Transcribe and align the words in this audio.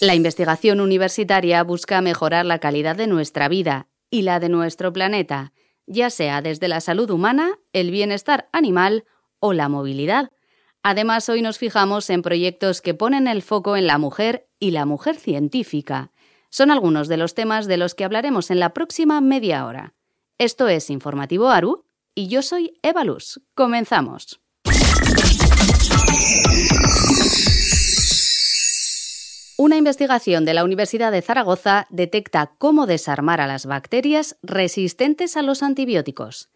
La 0.00 0.14
investigación 0.14 0.80
universitaria 0.80 1.62
busca 1.62 2.00
mejorar 2.00 2.46
la 2.46 2.58
calidad 2.58 2.96
de 2.96 3.06
nuestra 3.06 3.48
vida 3.48 3.86
y 4.10 4.22
la 4.22 4.40
de 4.40 4.48
nuestro 4.48 4.94
planeta, 4.94 5.52
ya 5.86 6.08
sea 6.08 6.40
desde 6.40 6.68
la 6.68 6.80
salud 6.80 7.10
humana, 7.10 7.58
el 7.74 7.90
bienestar 7.90 8.48
animal 8.50 9.04
o 9.40 9.52
la 9.52 9.68
movilidad. 9.68 10.30
Además, 10.82 11.28
hoy 11.28 11.42
nos 11.42 11.58
fijamos 11.58 12.08
en 12.08 12.22
proyectos 12.22 12.80
que 12.80 12.94
ponen 12.94 13.28
el 13.28 13.42
foco 13.42 13.76
en 13.76 13.86
la 13.86 13.98
mujer 13.98 14.48
y 14.58 14.70
la 14.70 14.86
mujer 14.86 15.16
científica. 15.16 16.12
Son 16.48 16.70
algunos 16.70 17.06
de 17.06 17.18
los 17.18 17.34
temas 17.34 17.66
de 17.66 17.76
los 17.76 17.94
que 17.94 18.04
hablaremos 18.04 18.50
en 18.50 18.58
la 18.58 18.72
próxima 18.72 19.20
media 19.20 19.66
hora. 19.66 19.92
Esto 20.38 20.68
es 20.68 20.88
Informativo 20.88 21.50
Aru 21.50 21.84
y 22.14 22.28
yo 22.28 22.40
soy 22.40 22.72
Eva 22.82 23.04
Luz. 23.04 23.42
Comenzamos. 23.54 24.40
Una 29.62 29.76
investigación 29.76 30.46
de 30.46 30.54
la 30.54 30.64
Universidad 30.64 31.12
de 31.12 31.20
Zaragoza 31.20 31.86
detecta 31.90 32.54
cómo 32.56 32.86
desarmar 32.86 33.42
a 33.42 33.46
las 33.46 33.66
bacterias 33.66 34.38
resistentes 34.42 35.36
a 35.36 35.42
los 35.42 35.62
antibióticos. 35.62 36.48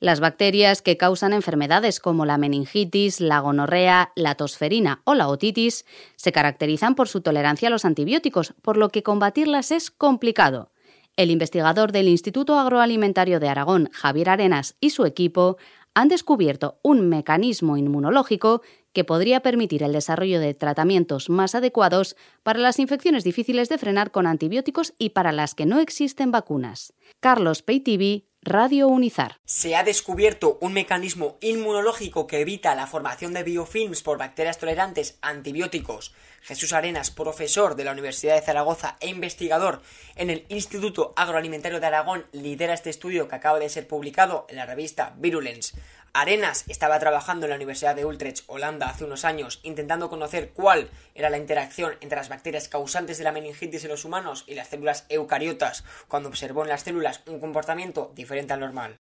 Las 0.00 0.20
bacterias 0.20 0.80
que 0.80 0.96
causan 0.96 1.34
enfermedades 1.34 2.00
como 2.00 2.24
la 2.24 2.38
meningitis, 2.38 3.20
la 3.20 3.40
gonorrea, 3.40 4.10
la 4.16 4.36
tosferina 4.36 5.02
o 5.04 5.14
la 5.14 5.28
otitis 5.28 5.84
se 6.16 6.32
caracterizan 6.32 6.94
por 6.94 7.08
su 7.08 7.20
tolerancia 7.20 7.68
a 7.68 7.70
los 7.70 7.84
antibióticos, 7.84 8.54
por 8.62 8.78
lo 8.78 8.88
que 8.88 9.02
combatirlas 9.02 9.70
es 9.70 9.90
complicado. 9.90 10.70
El 11.18 11.30
investigador 11.30 11.92
del 11.92 12.08
Instituto 12.08 12.58
Agroalimentario 12.58 13.38
de 13.38 13.50
Aragón, 13.50 13.90
Javier 13.92 14.30
Arenas, 14.30 14.76
y 14.80 14.90
su 14.90 15.04
equipo 15.04 15.58
han 15.92 16.08
descubierto 16.08 16.78
un 16.82 17.08
mecanismo 17.08 17.76
inmunológico 17.76 18.62
que 18.96 19.04
podría 19.04 19.40
permitir 19.40 19.82
el 19.82 19.92
desarrollo 19.92 20.40
de 20.40 20.54
tratamientos 20.54 21.28
más 21.28 21.54
adecuados 21.54 22.16
para 22.42 22.60
las 22.60 22.78
infecciones 22.78 23.24
difíciles 23.24 23.68
de 23.68 23.76
frenar 23.76 24.10
con 24.10 24.26
antibióticos 24.26 24.94
y 24.98 25.10
para 25.10 25.32
las 25.32 25.54
que 25.54 25.66
no 25.66 25.80
existen 25.80 26.30
vacunas. 26.30 26.94
Carlos 27.20 27.60
Peitivi, 27.60 28.30
Radio 28.40 28.88
Unizar. 28.88 29.38
Se 29.44 29.76
ha 29.76 29.82
descubierto 29.82 30.56
un 30.62 30.72
mecanismo 30.72 31.36
inmunológico 31.42 32.26
que 32.26 32.40
evita 32.40 32.74
la 32.74 32.86
formación 32.86 33.34
de 33.34 33.42
biofilms 33.42 34.02
por 34.02 34.16
bacterias 34.18 34.58
tolerantes 34.58 35.18
a 35.20 35.30
antibióticos. 35.30 36.14
Jesús 36.42 36.72
Arenas, 36.72 37.10
profesor 37.10 37.74
de 37.74 37.82
la 37.82 37.90
Universidad 37.90 38.36
de 38.36 38.42
Zaragoza 38.42 38.96
e 39.00 39.08
investigador 39.08 39.82
en 40.14 40.30
el 40.30 40.46
Instituto 40.48 41.12
Agroalimentario 41.16 41.80
de 41.80 41.86
Aragón, 41.86 42.26
lidera 42.30 42.72
este 42.72 42.88
estudio 42.88 43.26
que 43.26 43.34
acaba 43.34 43.58
de 43.58 43.68
ser 43.68 43.88
publicado 43.88 44.46
en 44.48 44.56
la 44.56 44.64
revista 44.64 45.16
Virulence. 45.18 45.76
Arenas 46.18 46.64
estaba 46.68 46.98
trabajando 46.98 47.44
en 47.44 47.50
la 47.50 47.56
Universidad 47.56 47.94
de 47.94 48.06
Utrecht, 48.06 48.44
Holanda, 48.46 48.88
hace 48.88 49.04
unos 49.04 49.26
años, 49.26 49.60
intentando 49.64 50.08
conocer 50.08 50.54
cuál 50.54 50.90
era 51.14 51.28
la 51.28 51.36
interacción 51.36 51.98
entre 52.00 52.16
las 52.16 52.30
bacterias 52.30 52.70
causantes 52.70 53.18
de 53.18 53.24
la 53.24 53.32
meningitis 53.32 53.84
en 53.84 53.90
los 53.90 54.06
humanos 54.06 54.42
y 54.46 54.54
las 54.54 54.68
células 54.68 55.04
eucariotas, 55.10 55.84
cuando 56.08 56.30
observó 56.30 56.62
en 56.62 56.70
las 56.70 56.84
células 56.84 57.20
un 57.26 57.38
comportamiento 57.38 58.12
diferente 58.14 58.54
al 58.54 58.60
normal. 58.60 58.96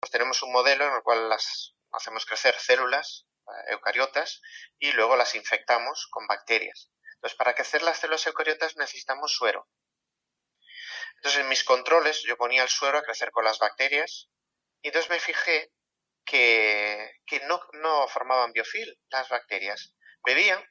Pues 0.00 0.10
tenemos 0.10 0.42
un 0.42 0.50
modelo 0.50 0.88
en 0.88 0.92
el 0.92 1.02
cual 1.04 1.28
las 1.28 1.76
hacemos 1.92 2.26
crecer 2.26 2.56
células 2.58 3.28
eh, 3.46 3.70
eucariotas 3.70 4.42
y 4.80 4.90
luego 4.90 5.14
las 5.14 5.36
infectamos 5.36 6.08
con 6.10 6.26
bacterias. 6.26 6.90
Entonces, 7.14 7.38
para 7.38 7.54
crecer 7.54 7.82
las 7.82 7.98
células 7.98 8.26
eucariotas 8.26 8.76
necesitamos 8.76 9.36
suero. 9.36 9.68
Entonces, 11.14 11.42
en 11.42 11.48
mis 11.48 11.62
controles 11.62 12.24
yo 12.26 12.36
ponía 12.36 12.64
el 12.64 12.68
suero 12.68 12.98
a 12.98 13.04
crecer 13.04 13.30
con 13.30 13.44
las 13.44 13.60
bacterias 13.60 14.28
y 14.82 14.88
entonces 14.88 15.10
me 15.10 15.20
fijé 15.20 15.70
que, 16.30 17.10
que 17.26 17.40
no, 17.40 17.60
no 17.72 18.06
formaban 18.06 18.52
biofil 18.52 18.96
las 19.08 19.28
bacterias. 19.28 19.96
Bebían, 20.24 20.64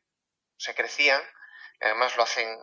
se 0.58 0.74
crecían, 0.74 1.22
además 1.82 2.16
lo 2.16 2.24
hacen 2.24 2.58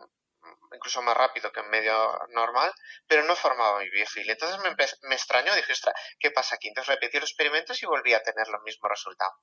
incluso 0.73 1.01
más 1.03 1.15
rápido 1.15 1.51
que 1.51 1.59
en 1.59 1.69
medio 1.69 2.19
normal, 2.29 2.73
pero 3.05 3.23
no 3.23 3.35
formaban 3.35 3.87
biofil. 3.91 4.29
Entonces 4.29 4.59
me, 4.63 4.75
me 5.09 5.15
extrañó, 5.15 5.53
dije, 5.55 5.73
¿qué 6.19 6.31
pasa 6.31 6.55
aquí? 6.55 6.69
Entonces 6.69 6.95
repetí 6.95 7.19
los 7.19 7.29
experimentos 7.29 7.81
y 7.83 7.85
volví 7.85 8.13
a 8.13 8.23
tener 8.23 8.47
los 8.47 8.61
mismos 8.63 8.89
resultados. 8.89 9.35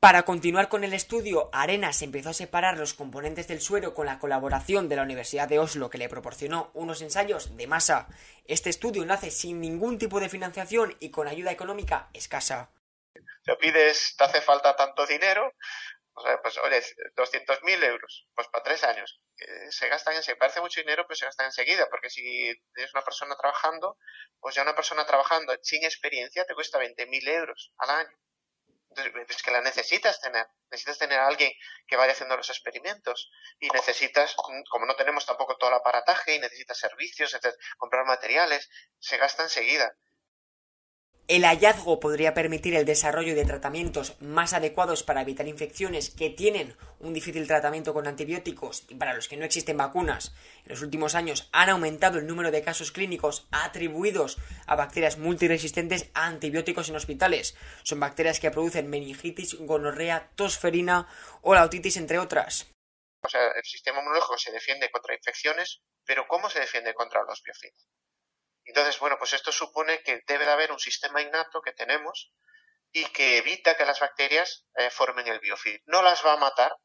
Para 0.00 0.22
continuar 0.22 0.68
con 0.68 0.84
el 0.84 0.94
estudio, 0.94 1.50
Arenas 1.52 2.02
empezó 2.02 2.30
a 2.30 2.32
separar 2.32 2.78
los 2.78 2.94
componentes 2.94 3.48
del 3.48 3.60
suero 3.60 3.94
con 3.94 4.06
la 4.06 4.20
colaboración 4.20 4.88
de 4.88 4.94
la 4.94 5.02
Universidad 5.02 5.48
de 5.48 5.58
Oslo, 5.58 5.90
que 5.90 5.98
le 5.98 6.08
proporcionó 6.08 6.70
unos 6.74 7.02
ensayos 7.02 7.56
de 7.56 7.66
masa. 7.66 8.06
Este 8.44 8.70
estudio 8.70 9.04
nace 9.04 9.32
sin 9.32 9.60
ningún 9.60 9.98
tipo 9.98 10.20
de 10.20 10.28
financiación 10.28 10.96
y 11.00 11.10
con 11.10 11.26
ayuda 11.26 11.50
económica 11.50 12.10
escasa. 12.14 12.70
Te 13.44 13.56
pides, 13.56 14.14
te 14.16 14.22
hace 14.22 14.40
falta 14.40 14.76
tanto 14.76 15.04
dinero, 15.04 15.52
o 16.12 16.22
sea, 16.22 16.40
pues 16.42 16.56
oye, 16.58 16.80
200.000 17.16 17.82
euros, 17.82 18.28
pues 18.36 18.46
para 18.52 18.62
tres 18.62 18.84
años. 18.84 19.20
Se 19.70 19.88
gastan 19.88 20.14
enseguida, 20.14 20.38
parece 20.38 20.60
mucho 20.60 20.80
dinero, 20.80 21.06
pero 21.08 21.16
se 21.16 21.24
gastan 21.24 21.46
enseguida, 21.46 21.88
porque 21.90 22.08
si 22.08 22.22
tienes 22.72 22.94
una 22.94 23.02
persona 23.02 23.36
trabajando, 23.36 23.98
pues 24.38 24.54
ya 24.54 24.62
una 24.62 24.76
persona 24.76 25.04
trabajando 25.04 25.56
sin 25.60 25.82
experiencia 25.82 26.44
te 26.44 26.54
cuesta 26.54 26.78
20.000 26.78 27.28
euros 27.30 27.72
al 27.78 27.90
año 27.90 28.16
es 29.28 29.42
que 29.42 29.50
la 29.50 29.60
necesitas 29.60 30.20
tener. 30.20 30.46
Necesitas 30.70 30.98
tener 30.98 31.18
a 31.18 31.26
alguien 31.26 31.52
que 31.86 31.96
vaya 31.96 32.12
haciendo 32.12 32.36
los 32.36 32.50
experimentos 32.50 33.30
y 33.58 33.68
necesitas, 33.70 34.34
como 34.34 34.86
no 34.86 34.96
tenemos 34.96 35.26
tampoco 35.26 35.56
todo 35.56 35.70
el 35.70 35.76
aparataje 35.76 36.34
y 36.34 36.38
necesitas 36.38 36.78
servicios, 36.78 37.36
comprar 37.76 38.04
materiales, 38.04 38.68
se 38.98 39.16
gasta 39.16 39.42
enseguida. 39.42 39.96
El 41.28 41.44
hallazgo 41.44 42.00
podría 42.00 42.32
permitir 42.32 42.74
el 42.74 42.86
desarrollo 42.86 43.34
de 43.34 43.44
tratamientos 43.44 44.16
más 44.18 44.54
adecuados 44.54 45.02
para 45.02 45.20
evitar 45.20 45.46
infecciones 45.46 46.08
que 46.08 46.30
tienen 46.30 46.74
un 47.00 47.12
difícil 47.12 47.46
tratamiento 47.46 47.92
con 47.92 48.06
antibióticos 48.06 48.86
y 48.88 48.94
para 48.94 49.12
los 49.12 49.28
que 49.28 49.36
no 49.36 49.44
existen 49.44 49.76
vacunas. 49.76 50.34
En 50.64 50.70
los 50.70 50.80
últimos 50.80 51.14
años 51.14 51.50
han 51.52 51.68
aumentado 51.68 52.18
el 52.18 52.26
número 52.26 52.50
de 52.50 52.62
casos 52.62 52.92
clínicos 52.92 53.46
atribuidos 53.50 54.38
a 54.66 54.74
bacterias 54.74 55.18
multiresistentes 55.18 56.08
a 56.14 56.24
antibióticos 56.24 56.88
en 56.88 56.96
hospitales. 56.96 57.58
Son 57.82 58.00
bacterias 58.00 58.40
que 58.40 58.50
producen 58.50 58.88
meningitis, 58.88 59.54
gonorrea, 59.58 60.30
tosferina 60.34 61.08
o 61.42 61.54
la 61.54 61.64
otitis, 61.64 61.98
entre 61.98 62.18
otras. 62.18 62.72
O 63.20 63.28
sea, 63.28 63.48
el 63.48 63.64
sistema 63.64 63.98
inmunológico 63.98 64.38
se 64.38 64.50
defiende 64.50 64.90
contra 64.90 65.14
infecciones, 65.14 65.82
pero 66.06 66.26
¿cómo 66.26 66.48
se 66.48 66.60
defiende 66.60 66.94
contra 66.94 67.22
los 67.24 67.42
biofilms? 67.42 67.86
Entonces, 68.68 68.98
bueno, 69.00 69.16
pues 69.18 69.32
esto 69.32 69.50
supone 69.50 70.02
que 70.02 70.22
debe 70.26 70.44
de 70.44 70.50
haber 70.50 70.72
un 70.72 70.78
sistema 70.78 71.22
innato 71.22 71.62
que 71.62 71.72
tenemos 71.72 72.30
y 72.92 73.04
que 73.06 73.38
evita 73.38 73.76
que 73.78 73.86
las 73.86 73.98
bacterias 73.98 74.66
eh, 74.76 74.90
formen 74.90 75.26
el 75.26 75.40
biofilm. 75.40 75.80
No 75.86 76.02
las 76.02 76.24
va 76.24 76.34
a 76.34 76.36
matar, 76.36 76.76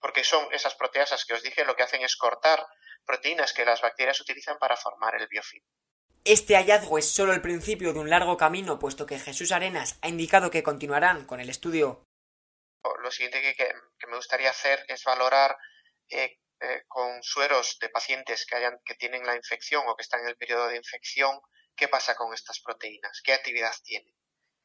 porque 0.00 0.24
son 0.24 0.48
esas 0.54 0.74
proteasas 0.74 1.26
que 1.26 1.34
os 1.34 1.42
dije 1.42 1.66
lo 1.66 1.76
que 1.76 1.82
hacen 1.82 2.00
es 2.02 2.16
cortar 2.16 2.66
proteínas 3.04 3.52
que 3.52 3.66
las 3.66 3.82
bacterias 3.82 4.18
utilizan 4.18 4.58
para 4.58 4.78
formar 4.78 5.14
el 5.20 5.28
biofilm. 5.28 5.62
Este 6.24 6.56
hallazgo 6.56 6.96
es 6.96 7.12
solo 7.12 7.34
el 7.34 7.42
principio 7.42 7.92
de 7.92 7.98
un 8.00 8.08
largo 8.08 8.38
camino, 8.38 8.78
puesto 8.78 9.04
que 9.04 9.18
Jesús 9.18 9.52
Arenas 9.52 9.98
ha 10.00 10.08
indicado 10.08 10.50
que 10.50 10.62
continuarán 10.62 11.26
con 11.26 11.40
el 11.40 11.50
estudio. 11.50 12.02
Lo 13.02 13.10
siguiente 13.10 13.54
que, 13.54 13.74
me 14.08 14.16
gustaría 14.16 14.50
hacer 14.50 14.84
es 14.88 15.04
valorar 15.04 15.56
eh, 16.08 16.38
eh, 16.60 16.84
con 16.88 17.22
sueros 17.22 17.76
de 17.80 17.90
pacientes 17.90 18.46
que, 18.46 18.94
tienen 18.94 19.26
la 19.26 19.36
infección 19.36 19.84
o 19.86 19.94
que 19.94 20.02
están 20.02 20.20
en 20.20 20.28
el 20.28 20.36
periodo 20.36 20.68
de 20.68 20.76
infección, 20.76 21.38
qué 21.76 21.86
pasa 21.86 22.14
con 22.14 22.32
estas 22.32 22.60
proteínas, 22.60 23.20
qué 23.22 23.34
actividad 23.34 23.72
tienen, 23.84 24.14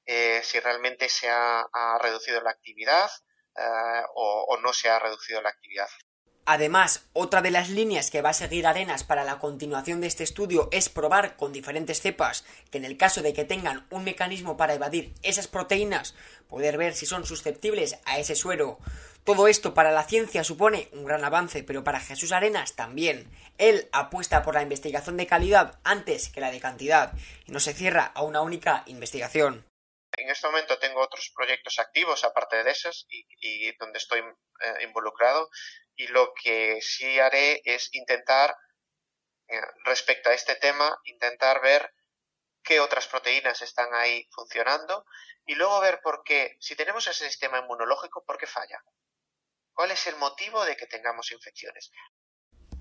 eh, 0.05 0.41
si 0.41 0.59
realmente 0.61 1.09
se 1.09 1.29
ha, 1.29 1.67
reducido 2.01 2.41
la 2.41 2.51
actividad 2.51 3.11
eh, 3.57 4.03
o, 4.15 4.57
no 4.61 4.71
se 4.71 4.89
ha 4.89 4.99
reducido 4.99 5.41
la 5.41 5.49
actividad. 5.49 5.89
Además, 6.45 7.09
otra 7.13 7.41
de 7.41 7.51
las 7.51 7.69
líneas 7.69 8.09
que 8.09 8.21
va 8.21 8.29
a 8.29 8.33
seguir 8.33 8.65
Arenas 8.65 9.03
para 9.03 9.23
la 9.23 9.37
continuación 9.37 10.01
de 10.01 10.07
este 10.07 10.23
estudio 10.23 10.69
es 10.71 10.89
probar 10.89 11.35
con 11.35 11.51
diferentes 11.51 12.01
cepas 12.01 12.45
que 12.71 12.77
en 12.77 12.85
el 12.85 12.97
caso 12.97 13.21
de 13.21 13.33
que 13.33 13.45
tengan 13.45 13.85
un 13.91 14.03
mecanismo 14.03 14.57
para 14.57 14.73
evadir 14.73 15.13
esas 15.23 15.47
proteínas, 15.47 16.15
poder 16.47 16.77
ver 16.77 16.95
si 16.95 17.05
son 17.05 17.25
susceptibles 17.25 17.99
a 18.05 18.17
ese 18.17 18.35
suero. 18.35 18.79
Todo 19.23 19.47
esto 19.47 19.75
para 19.75 19.91
la 19.91 20.03
ciencia 20.03 20.43
supone 20.43 20.89
un 20.93 21.05
gran 21.05 21.23
avance, 21.23 21.63
pero 21.63 21.83
para 21.83 21.99
Jesús 21.99 22.31
Arenas 22.31 22.75
también. 22.75 23.29
Él 23.59 23.87
apuesta 23.91 24.41
por 24.41 24.55
la 24.55 24.63
investigación 24.63 25.15
de 25.15 25.27
calidad 25.27 25.79
antes 25.83 26.29
que 26.29 26.41
la 26.41 26.49
de 26.49 26.59
cantidad 26.59 27.13
y 27.45 27.51
no 27.51 27.59
se 27.59 27.73
cierra 27.75 28.11
a 28.15 28.23
una 28.23 28.41
única 28.41 28.83
investigación. 28.87 29.63
En 30.17 30.29
este 30.29 30.47
momento 30.47 30.79
tengo 30.79 31.01
otros 31.01 31.31
proyectos 31.35 31.77
activos 31.77 32.23
aparte 32.23 32.63
de 32.63 32.71
esos 32.71 33.05
y, 33.09 33.71
donde 33.77 33.99
estoy 33.99 34.21
eh, 34.21 34.83
involucrado 34.83 35.49
y 35.95 36.07
lo 36.07 36.33
que 36.33 36.79
sí 36.81 37.19
haré 37.19 37.61
es 37.63 37.93
intentar, 37.93 38.55
eh, 39.47 39.61
respecto 39.85 40.31
a 40.31 40.33
este 40.33 40.55
tema, 40.55 40.99
intentar 41.03 41.61
ver 41.61 41.93
qué 42.63 42.79
otras 42.79 43.07
proteínas 43.07 43.61
están 43.61 43.93
ahí 43.93 44.27
funcionando 44.31 45.05
y 45.45 45.53
luego 45.53 45.79
ver 45.79 46.01
por 46.01 46.23
qué, 46.23 46.57
si 46.59 46.75
tenemos 46.75 47.05
ese 47.07 47.27
sistema 47.27 47.59
inmunológico, 47.59 48.23
¿por 48.25 48.37
qué 48.37 48.47
falla? 48.47 48.83
¿Cuál 49.73 49.91
es 49.91 50.07
el 50.07 50.17
motivo 50.17 50.63
de 50.65 50.75
que 50.75 50.87
tengamos 50.87 51.31
infecciones? 51.31 51.91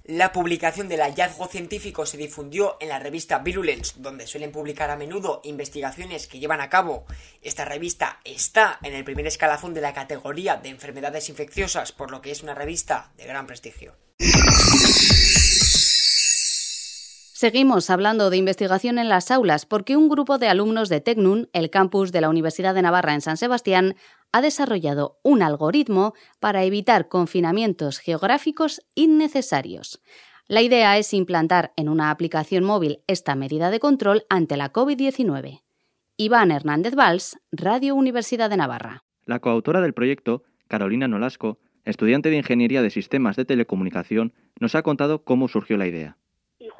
La 0.05 0.33
publicación 0.33 0.89
del 0.89 1.03
hallazgo 1.03 1.47
científico 1.47 2.07
se 2.07 2.17
difundió 2.17 2.77
en 2.81 2.89
la 2.89 2.99
revista 2.99 3.39
Virulence, 3.39 3.95
donde 3.99 4.27
suelen 4.27 4.51
publicar 4.51 4.91
a 4.91 4.97
menudo 4.97 5.41
investigaciones 5.45 6.27
que 6.27 6.41
llevan 6.41 6.61
a 6.61 6.71
cabo. 6.71 7.07
Esta 7.43 7.65
revista 7.65 8.21
está 8.25 8.79
en 8.83 8.95
el 8.95 9.05
primer 9.05 9.27
escalafón 9.27 9.75
de 9.75 9.83
la 9.83 9.95
categoría 9.95 10.57
de 10.57 10.71
enfermedades 10.71 11.29
infecciosas, 11.29 11.93
por 11.93 12.11
lo 12.11 12.23
que 12.23 12.31
es 12.31 12.43
una 12.43 12.55
revista 12.55 13.13
de 13.17 13.27
gran 13.27 13.47
prestigio. 13.47 13.95
Seguimos 17.41 17.89
hablando 17.89 18.29
de 18.29 18.37
investigación 18.37 18.99
en 18.99 19.09
las 19.09 19.31
aulas 19.31 19.65
porque 19.65 19.97
un 19.97 20.11
grupo 20.11 20.37
de 20.37 20.49
alumnos 20.49 20.91
de 20.91 21.01
Tecnun, 21.01 21.49
el 21.55 21.71
campus 21.71 22.13
de 22.13 22.21
la 22.21 22.29
Universidad 22.29 22.75
de 22.75 22.83
Navarra 22.83 23.15
en 23.15 23.23
San 23.23 23.39
Sebastián, 23.39 23.95
ha 24.31 24.43
desarrollado 24.43 25.19
un 25.23 25.41
algoritmo 25.41 26.13
para 26.39 26.65
evitar 26.65 27.09
confinamientos 27.09 27.99
geográficos 27.99 28.83
innecesarios. 28.95 30.03
La 30.49 30.61
idea 30.61 30.99
es 30.99 31.15
implantar 31.15 31.73
en 31.77 31.89
una 31.89 32.11
aplicación 32.11 32.63
móvil 32.63 32.99
esta 33.07 33.35
medida 33.37 33.71
de 33.71 33.81
control 33.81 34.25
ante 34.29 34.59
la 34.59 34.71
COVID-19. 34.71 35.63
Iván 36.19 36.51
Hernández 36.51 36.95
Valls, 36.95 37.39
Radio 37.53 37.95
Universidad 37.95 38.51
de 38.51 38.59
Navarra. 38.59 39.03
La 39.25 39.39
coautora 39.39 39.81
del 39.81 39.95
proyecto, 39.95 40.43
Carolina 40.69 41.09
Nolasco, 41.09 41.59
estudiante 41.87 42.29
de 42.29 42.37
Ingeniería 42.37 42.83
de 42.83 42.91
Sistemas 42.91 43.37
de 43.37 43.47
Telecomunicación, 43.47 44.35
nos 44.61 44.75
ha 44.75 44.83
contado 44.83 45.25
cómo 45.25 45.49
surgió 45.49 45.79
la 45.79 45.87
idea 45.87 46.19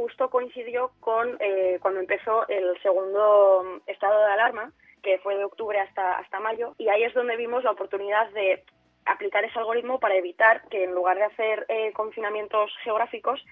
justo 0.01 0.31
coincidió 0.31 0.93
con 1.01 1.37
eh, 1.41 1.79
cuando 1.83 2.01
empezó 2.01 2.49
el 2.49 2.81
segundo 2.81 3.83
estado 3.87 4.19
de 4.19 4.33
alarma, 4.33 4.73
que 5.03 5.19
fue 5.19 5.37
de 5.37 5.45
octubre 5.45 5.79
hasta, 5.79 6.17
hasta 6.17 6.41
mayo, 6.41 6.75
y 6.79 6.89
ahí 6.89 7.03
es 7.03 7.13
donde 7.13 7.37
vimos 7.37 7.65
la 7.65 7.73
oportunidad 7.73 8.31
de 8.31 8.65
aplicar 9.05 9.45
ese 9.45 9.59
algoritmo 9.59 10.01
para 10.01 10.17
evitar 10.17 10.63
que 10.71 10.85
en 10.85 10.95
lugar 10.95 11.19
de 11.19 11.25
hacer 11.25 11.67
eh, 11.69 11.93
confinamientos 11.93 12.71
geográficos, 12.83 13.45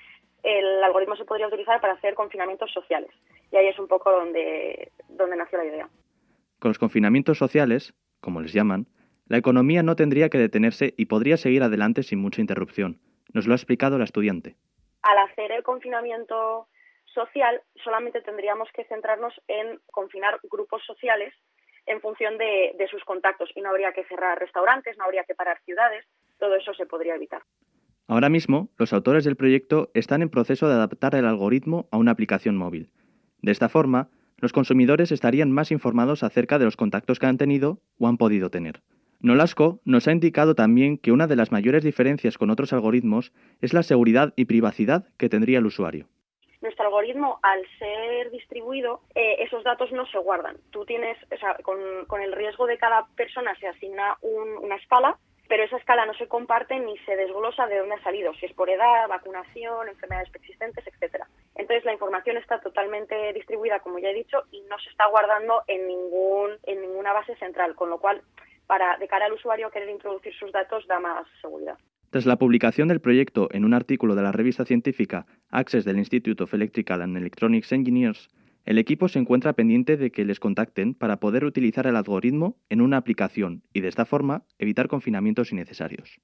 el 0.42 0.82
algoritmo 0.82 1.16
se 1.16 1.26
podría 1.26 1.48
utilizar 1.48 1.82
para 1.82 1.92
hacer 1.92 2.14
confinamientos 2.14 2.72
sociales. 2.72 3.10
Y 3.52 3.56
ahí 3.56 3.66
es 3.66 3.78
un 3.78 3.86
poco 3.86 4.10
donde, 4.10 4.90
donde 5.10 5.36
nació 5.36 5.58
la 5.58 5.66
idea. 5.66 5.88
Con 6.60 6.70
los 6.70 6.78
confinamientos 6.78 7.36
sociales, 7.36 7.92
como 8.22 8.40
les 8.40 8.54
llaman, 8.54 8.86
la 9.26 9.36
economía 9.36 9.82
no 9.82 9.96
tendría 9.96 10.30
que 10.30 10.38
detenerse 10.38 10.94
y 10.96 11.06
podría 11.06 11.36
seguir 11.36 11.62
adelante 11.62 12.02
sin 12.02 12.20
mucha 12.20 12.40
interrupción. 12.40 13.00
Nos 13.34 13.46
lo 13.46 13.52
ha 13.52 13.56
explicado 13.56 13.98
la 13.98 14.04
estudiante 14.04 14.56
al 15.02 15.18
hacer 15.18 15.52
el 15.52 15.62
confinamiento 15.62 16.68
social 17.06 17.62
solamente 17.82 18.20
tendríamos 18.20 18.68
que 18.72 18.84
centrarnos 18.84 19.34
en 19.48 19.80
confinar 19.86 20.38
grupos 20.50 20.84
sociales 20.84 21.34
en 21.86 22.00
función 22.00 22.36
de, 22.38 22.86
sus 22.90 23.02
contactos 23.04 23.50
y 23.54 23.62
no 23.62 23.70
habría 23.70 23.92
que 23.92 24.04
cerrar 24.04 24.38
restaurantes, 24.38 24.96
no 24.98 25.04
habría 25.04 25.24
que 25.24 25.34
parar 25.34 25.58
ciudades, 25.64 26.04
todo 26.38 26.54
eso 26.54 26.74
se 26.74 26.86
podría 26.86 27.14
evitar. 27.14 27.42
Ahora 28.06 28.28
mismo, 28.28 28.68
los 28.78 28.92
autores 28.92 29.24
del 29.24 29.36
proyecto 29.36 29.90
están 29.94 30.22
en 30.22 30.30
proceso 30.30 30.68
de 30.68 30.74
adaptar 30.74 31.14
el 31.14 31.26
algoritmo 31.26 31.88
a 31.90 31.96
una 31.96 32.12
aplicación 32.12 32.56
móvil. 32.56 32.90
De 33.40 33.52
esta 33.52 33.68
forma, 33.68 34.10
los 34.36 34.52
consumidores 34.52 35.12
estarían 35.12 35.50
más 35.50 35.70
informados 35.70 36.22
acerca 36.22 36.58
de 36.58 36.64
los 36.64 36.76
contactos 36.76 37.18
que 37.18 37.26
han 37.26 37.38
tenido 37.38 37.80
o 37.98 38.06
han 38.06 38.18
podido 38.18 38.50
tener. 38.50 38.82
Nolasco 39.20 39.80
nos 39.84 40.06
ha 40.06 40.12
indicado 40.12 40.54
también 40.54 40.96
que 40.96 41.10
una 41.10 41.26
de 41.26 41.34
las 41.34 41.50
mayores 41.50 41.82
diferencias 41.82 42.38
con 42.38 42.50
otros 42.50 42.72
algoritmos 42.72 43.32
es 43.60 43.74
la 43.74 43.82
seguridad 43.82 44.32
y 44.36 44.44
privacidad 44.44 45.06
que 45.18 45.28
tendría 45.28 45.58
el 45.58 45.66
usuario. 45.66 46.06
Nuestro 46.60 46.86
algoritmo, 46.86 47.40
al 47.42 47.60
ser 47.80 48.30
distribuido, 48.30 49.00
eh, 49.16 49.36
esos 49.40 49.64
datos 49.64 49.90
no 49.90 50.06
se 50.06 50.18
guardan. 50.18 50.56
Tú 50.70 50.84
tienes, 50.84 51.16
o 51.32 51.36
sea, 51.36 51.56
con, 51.64 52.22
el 52.22 52.32
riesgo 52.32 52.66
de 52.66 52.78
cada 52.78 53.06
persona 53.16 53.56
se 53.58 53.66
asigna 53.66 54.16
una 54.22 54.76
escala, 54.76 55.18
pero 55.48 55.64
esa 55.64 55.78
escala 55.78 56.06
no 56.06 56.14
se 56.14 56.28
comparte 56.28 56.78
ni 56.78 56.96
se 56.98 57.16
desglosa 57.16 57.66
de 57.66 57.78
dónde 57.78 57.96
ha 57.96 58.02
salido, 58.02 58.32
si 58.34 58.46
es 58.46 58.52
por 58.52 58.70
edad, 58.70 59.08
vacunación, 59.08 59.88
enfermedades 59.88 60.30
preexistentes, 60.30 60.86
etcétera. 60.86 61.26
Entonces 61.56 61.84
la 61.84 61.92
información 61.92 62.36
está 62.36 62.60
totalmente 62.60 63.32
distribuida, 63.32 63.80
como 63.80 63.98
ya 63.98 64.10
he 64.10 64.14
dicho, 64.14 64.42
y 64.52 64.60
no 64.62 64.78
se 64.78 64.90
está 64.90 65.06
guardando 65.06 65.62
en 65.66 65.88
ningún 65.88 66.50
en 66.64 66.82
ninguna 66.82 67.12
base 67.12 67.34
central, 67.36 67.74
con 67.74 67.90
lo 67.90 67.98
cual 67.98 68.22
para, 68.68 68.96
de 68.98 69.08
cara 69.08 69.26
al 69.26 69.32
usuario, 69.32 69.70
querer 69.70 69.88
introducir 69.88 70.32
sus 70.34 70.52
datos 70.52 70.86
da 70.86 71.00
más 71.00 71.26
seguridad. 71.40 71.76
Tras 72.10 72.26
la 72.26 72.36
publicación 72.36 72.88
del 72.88 73.00
proyecto 73.00 73.48
en 73.50 73.64
un 73.64 73.74
artículo 73.74 74.14
de 74.14 74.22
la 74.22 74.32
revista 74.32 74.64
científica 74.64 75.26
Access 75.50 75.84
del 75.84 75.98
Institute 75.98 76.42
of 76.42 76.54
Electrical 76.54 77.02
and 77.02 77.16
Electronics 77.16 77.72
Engineers, 77.72 78.28
el 78.64 78.78
equipo 78.78 79.08
se 79.08 79.18
encuentra 79.18 79.54
pendiente 79.54 79.96
de 79.96 80.10
que 80.10 80.24
les 80.24 80.40
contacten 80.40 80.94
para 80.94 81.16
poder 81.16 81.44
utilizar 81.44 81.86
el 81.86 81.96
algoritmo 81.96 82.56
en 82.68 82.82
una 82.82 82.98
aplicación 82.98 83.62
y 83.72 83.80
de 83.80 83.88
esta 83.88 84.04
forma 84.04 84.42
evitar 84.58 84.88
confinamientos 84.88 85.52
innecesarios. 85.52 86.20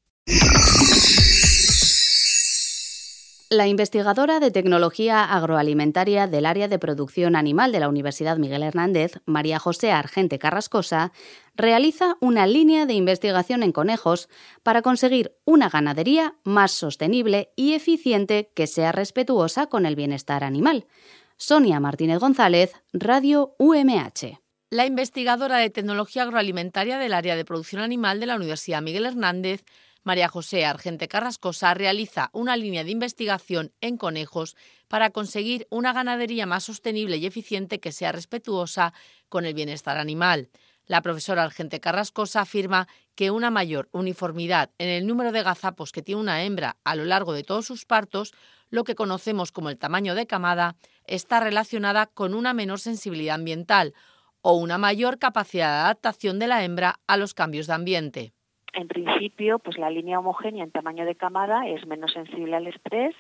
La 3.55 3.69
investigadora 3.69 4.41
de 4.41 4.51
tecnología 4.51 5.23
agroalimentaria 5.23 6.27
del 6.27 6.45
área 6.45 6.67
de 6.67 6.81
producción 6.81 7.37
animal 7.37 7.71
de 7.71 7.79
la 7.79 7.89
Universidad 7.89 8.37
Miguel 8.37 8.65
Hernández, 8.65 9.21
María 9.27 9.61
José 9.61 9.93
Argente 9.93 10.41
Carrascosa, 10.41 11.13
realiza 11.55 12.17
una 12.21 12.49
línea 12.49 12.85
de 12.85 12.95
investigación 12.95 13.63
en 13.63 13.71
conejos 13.71 14.29
para 14.65 14.83
conseguir 14.83 15.37
una 15.45 15.69
ganadería 15.69 16.35
más 16.43 16.73
sostenible 16.73 17.53
y 17.55 17.75
eficiente 17.75 18.51
que 18.57 18.67
sea 18.67 18.91
respetuosa 18.91 19.69
con 19.69 19.87
el 19.87 19.95
bienestar 19.95 20.43
animal. 20.43 20.89
Sonia 21.37 21.79
Martínez 21.79 22.19
González, 22.19 22.73
Radio 22.93 23.55
UMH. 23.61 24.41
La 24.71 24.85
investigadora 24.85 25.59
de 25.59 25.71
tecnología 25.71 26.25
agroalimentaria 26.25 26.99
del 26.99 27.13
área 27.13 27.37
de 27.37 27.45
producción 27.45 27.83
animal 27.83 28.19
de 28.19 28.27
la 28.27 28.35
Universidad 28.35 28.83
Miguel 28.83 29.07
Hernández 29.07 29.65
María 30.05 30.29
José 30.29 30.67
Argente 30.67 31.09
Carrascosa 31.09 31.73
realiza 31.73 32.29
una 32.35 32.59
línea 32.59 32.85
de 32.85 32.91
investigación 32.91 33.73
en 33.81 33.97
conejos 33.97 34.55
para 34.87 35.09
conseguir 35.09 35.67
una 35.71 35.95
ganadería 35.95 36.45
más 36.45 36.65
sostenible 36.65 37.17
y 37.17 37.25
eficiente 37.25 37.81
que 37.81 37.91
sea 37.91 38.13
respetuosa 38.13 38.93
con 39.31 39.47
el 39.47 39.55
bienestar 39.55 39.97
animal. 39.97 40.51
La 40.87 41.01
profesora 41.01 41.43
Argente 41.43 41.81
Carrascosa 41.81 42.43
afirma 42.43 42.87
que 43.15 43.31
una 43.31 43.51
mayor 43.51 43.89
uniformidad 43.93 44.71
en 44.77 44.91
el 44.91 45.07
número 45.07 45.33
de 45.33 45.43
gazapos 45.43 45.91
que 45.91 46.03
tiene 46.03 46.21
una 46.21 46.45
hembra 46.45 46.77
a 46.85 46.97
lo 46.97 47.07
largo 47.07 47.33
de 47.33 47.43
todos 47.43 47.65
sus 47.65 47.87
partos, 47.87 48.35
lo 48.69 48.85
que 48.85 48.95
conocemos 48.95 49.53
como 49.53 49.71
el 49.71 49.79
tamaño 49.79 50.15
de 50.15 50.27
camada, 50.27 50.77
está 51.07 51.41
relacionada 51.41 52.07
con 52.09 52.35
una 52.35 52.53
menor 52.53 52.79
sensibilidad 52.79 53.37
ambiental 53.37 53.95
o 54.43 54.53
una 54.53 54.77
mayor 54.77 55.19
capacidad 55.19 55.73
de 55.73 55.81
adaptación 55.85 56.39
de 56.39 56.49
la 56.49 56.63
hembra 56.63 57.01
a 57.07 57.17
los 57.17 57.33
cambios 57.33 57.67
de 57.67 57.73
ambiente 57.73 58.34
en 58.75 58.89
principio, 58.89 59.59
pues 59.59 59.79
la 59.79 59.91
línea 59.91 60.19
homogénea 60.19 60.65
en 60.65 60.71
tamaño 60.71 61.05
de 61.05 61.15
camada 61.15 61.69
es 61.69 61.87
menos 61.87 62.13
sensible 62.13 62.57
al 62.57 62.67
estrés 62.67 63.15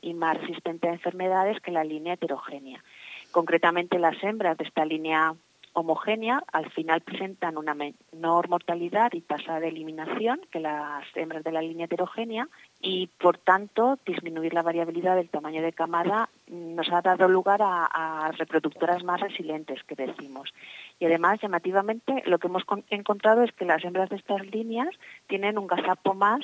y 0.00 0.14
más 0.14 0.40
resistente 0.40 0.88
a 0.88 0.92
enfermedades 0.92 1.60
que 1.60 1.70
la 1.70 1.84
línea 1.84 2.14
heterogénea. 2.14 2.82
Concretamente, 3.30 3.98
las 3.98 4.22
hembras 4.22 4.56
de 4.58 4.64
esta 4.64 4.84
línea 4.84 5.34
homogénea 5.72 6.42
al 6.52 6.70
final 6.70 7.00
presentan 7.00 7.56
una 7.56 7.74
menor 7.74 8.48
mortalidad 8.48 9.12
y 9.12 9.20
tasa 9.20 9.60
de 9.60 9.68
eliminación 9.68 10.40
que 10.50 10.60
las 10.60 11.04
hembras 11.14 11.44
de 11.44 11.52
la 11.52 11.62
línea 11.62 11.86
heterogénea 11.86 12.48
y 12.80 13.06
por 13.06 13.38
tanto 13.38 13.98
disminuir 14.04 14.52
la 14.54 14.62
variabilidad 14.62 15.16
del 15.16 15.28
tamaño 15.28 15.62
de 15.62 15.72
camada 15.72 16.28
nos 16.48 16.90
ha 16.92 17.02
dado 17.02 17.28
lugar 17.28 17.60
a, 17.62 18.30
reproductoras 18.36 19.04
más 19.04 19.20
resilientes 19.20 19.82
que 19.84 19.94
decimos. 19.94 20.52
Y 20.98 21.06
además 21.06 21.40
llamativamente 21.40 22.22
lo 22.26 22.38
que 22.38 22.48
hemos 22.48 22.64
encontrado 22.90 23.42
es 23.42 23.52
que 23.52 23.64
las 23.64 23.84
hembras 23.84 24.10
de 24.10 24.16
estas 24.16 24.46
líneas 24.46 24.88
tienen 25.26 25.58
un 25.58 25.66
gazapo 25.66 26.14
más 26.14 26.40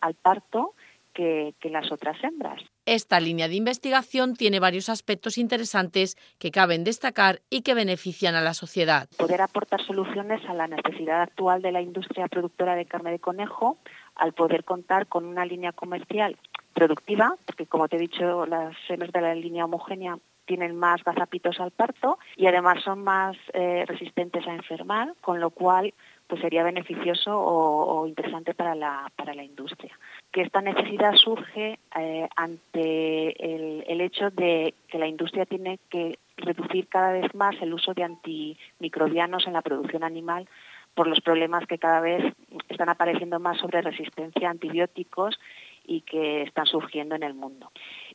al 0.00 0.14
parto 0.14 0.74
que 1.16 1.70
las 1.70 1.90
otras 1.90 2.22
hembras. 2.22 2.62
Esta 2.84 3.18
línea 3.18 3.48
de 3.48 3.56
investigación 3.56 4.34
tiene 4.34 4.60
varios 4.60 4.88
aspectos 4.88 5.38
interesantes 5.38 6.16
que 6.38 6.50
caben 6.50 6.84
destacar 6.84 7.40
y 7.50 7.62
que 7.62 7.74
benefician 7.74 8.34
a 8.34 8.40
la 8.40 8.54
sociedad. 8.54 9.08
Poder 9.16 9.42
aportar 9.42 9.84
soluciones 9.84 10.40
a 10.48 10.54
la 10.54 10.68
necesidad 10.68 11.22
actual 11.22 11.62
de 11.62 11.72
la 11.72 11.80
industria 11.80 12.28
productora 12.28 12.76
de 12.76 12.86
carne 12.86 13.10
de 13.10 13.18
conejo 13.18 13.78
al 14.14 14.34
poder 14.34 14.64
contar 14.64 15.06
con 15.06 15.24
una 15.24 15.44
línea 15.44 15.72
comercial 15.72 16.36
productiva, 16.74 17.34
porque 17.44 17.66
como 17.66 17.88
te 17.88 17.96
he 17.96 18.00
dicho, 18.00 18.46
las 18.46 18.76
hembras 18.88 19.10
de 19.12 19.20
la 19.20 19.34
línea 19.34 19.64
homogénea 19.64 20.18
tienen 20.44 20.76
más 20.76 21.02
gazapitos 21.02 21.58
al 21.58 21.72
parto 21.72 22.18
y 22.36 22.46
además 22.46 22.82
son 22.84 23.02
más 23.02 23.36
eh, 23.52 23.84
resistentes 23.86 24.46
a 24.46 24.54
enfermar, 24.54 25.14
con 25.20 25.40
lo 25.40 25.50
cual 25.50 25.92
pues 26.26 26.40
sería 26.40 26.64
beneficioso 26.64 27.38
o, 27.38 28.06
interesante 28.06 28.54
para 28.54 28.74
la, 28.74 29.10
para 29.16 29.34
la 29.34 29.44
industria. 29.44 29.96
Que 30.32 30.42
esta 30.42 30.60
necesidad 30.60 31.14
surge 31.14 31.78
eh, 31.98 32.28
ante 32.36 33.82
el, 33.92 34.00
hecho 34.00 34.30
de 34.30 34.74
que 34.88 34.98
la 34.98 35.06
industria 35.06 35.46
tiene 35.46 35.78
que 35.88 36.18
reducir 36.36 36.88
cada 36.88 37.12
vez 37.12 37.34
más 37.34 37.54
el 37.60 37.72
uso 37.72 37.94
de 37.94 38.04
antimicrobianos 38.04 39.46
en 39.46 39.54
la 39.54 39.62
producción 39.62 40.04
animal 40.04 40.48
por 40.94 41.06
los 41.06 41.20
problemas 41.20 41.66
que 41.66 41.78
cada 41.78 42.00
vez 42.00 42.34
están 42.68 42.88
apareciendo 42.88 43.38
más 43.38 43.58
sobre 43.58 43.82
resistencia 43.82 44.48
a 44.48 44.52
antibióticos 44.52 45.38
y 45.86 46.00
que 46.00 46.42
están 46.42 46.66
surgiendo 46.66 47.14
en 47.14 47.22
el 47.22 47.34
mundo. 47.34 47.70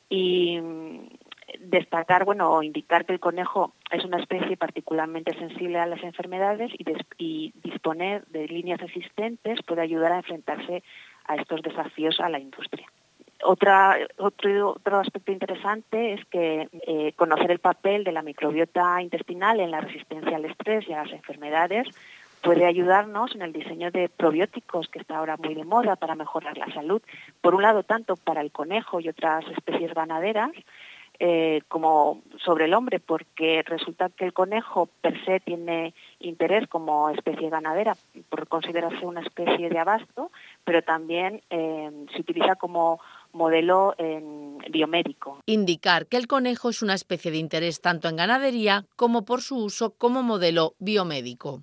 Y 0.09 0.59
destacar, 1.60 2.25
bueno, 2.25 2.51
o 2.51 2.63
indicar 2.63 3.05
que 3.05 3.13
el 3.13 3.20
conejo 3.20 3.74
es 3.91 4.03
una 4.05 4.17
especie 4.17 4.58
particularmente 4.58 5.34
sensible 5.38 5.79
a 5.79 5.86
las 5.86 6.03
enfermedades 6.03 6.72
y, 7.17 7.53
disponer 7.63 8.25
de 8.27 8.48
líneas 8.48 8.81
existentes 8.81 9.60
puede 9.63 9.81
ayudar 9.81 10.12
a 10.12 10.17
enfrentarse 10.17 10.84
a 11.25 11.36
estos 11.36 11.62
desafíos 11.62 12.20
a 12.20 12.29
la 12.29 12.39
industria. 12.39 12.88
Otra, 13.43 13.98
otro, 14.17 14.70
otro 14.72 15.00
aspecto 15.00 15.31
interesante 15.31 16.13
es 16.13 16.25
que 16.25 16.70
eh, 16.88 17.13
conocer 17.15 17.50
el 17.50 17.60
papel 17.60 18.03
de 18.03 18.12
la 18.12 18.22
microbiota 18.22 19.01
intestinal 19.01 19.60
en 19.60 19.72
la 19.72 19.81
resistencia 19.81 20.36
al 20.36 20.46
estrés 20.46 20.88
y 20.88 20.93
a 20.93 21.03
las 21.03 21.12
enfermedades 21.12 21.88
puede 22.41 22.65
ayudarnos 22.65 23.34
en 23.36 23.43
el 23.43 23.53
diseño 23.53 23.91
de 23.91 24.10
probióticos, 24.10 24.89
que 24.89 25.00
está 25.00 25.17
ahora 25.17 25.38
muy 25.38 25.53
de 25.53 25.63
moda 25.63 25.96
para 25.96 26.15
mejorar 26.15 26.58
la 26.58 26.72
salud, 26.74 27.01
por 27.39 27.55
un 27.55 27.62
lado 27.62 27.84
tanto 27.84 28.15
para 28.15 28.41
el 28.41 28.51
conejo 28.51 29.00
y 29.00 29.10
otras 29.10 29.46
especies 29.48 29.93
ganaderas, 29.93 30.51
eh, 31.23 31.61
como 31.67 32.23
sobre 32.43 32.65
el 32.65 32.73
hombre, 32.73 32.99
porque 32.99 33.61
resulta 33.61 34.09
que 34.09 34.25
el 34.25 34.33
conejo 34.33 34.89
per 35.01 35.23
se 35.23 35.39
tiene 35.39 35.93
interés 36.19 36.67
como 36.67 37.11
especie 37.11 37.47
ganadera 37.47 37.95
por 38.29 38.47
considerarse 38.47 39.05
una 39.05 39.21
especie 39.21 39.69
de 39.69 39.77
abasto, 39.77 40.31
pero 40.63 40.81
también 40.81 41.43
eh, 41.51 41.91
se 42.11 42.21
utiliza 42.21 42.55
como 42.55 42.99
modelo 43.33 43.95
biomédico. 44.71 45.37
Indicar 45.45 46.07
que 46.07 46.17
el 46.17 46.25
conejo 46.25 46.71
es 46.71 46.81
una 46.81 46.95
especie 46.95 47.29
de 47.29 47.37
interés 47.37 47.81
tanto 47.81 48.09
en 48.09 48.15
ganadería 48.15 48.85
como 48.95 49.23
por 49.23 49.41
su 49.41 49.57
uso 49.57 49.91
como 49.91 50.23
modelo 50.23 50.73
biomédico. 50.79 51.61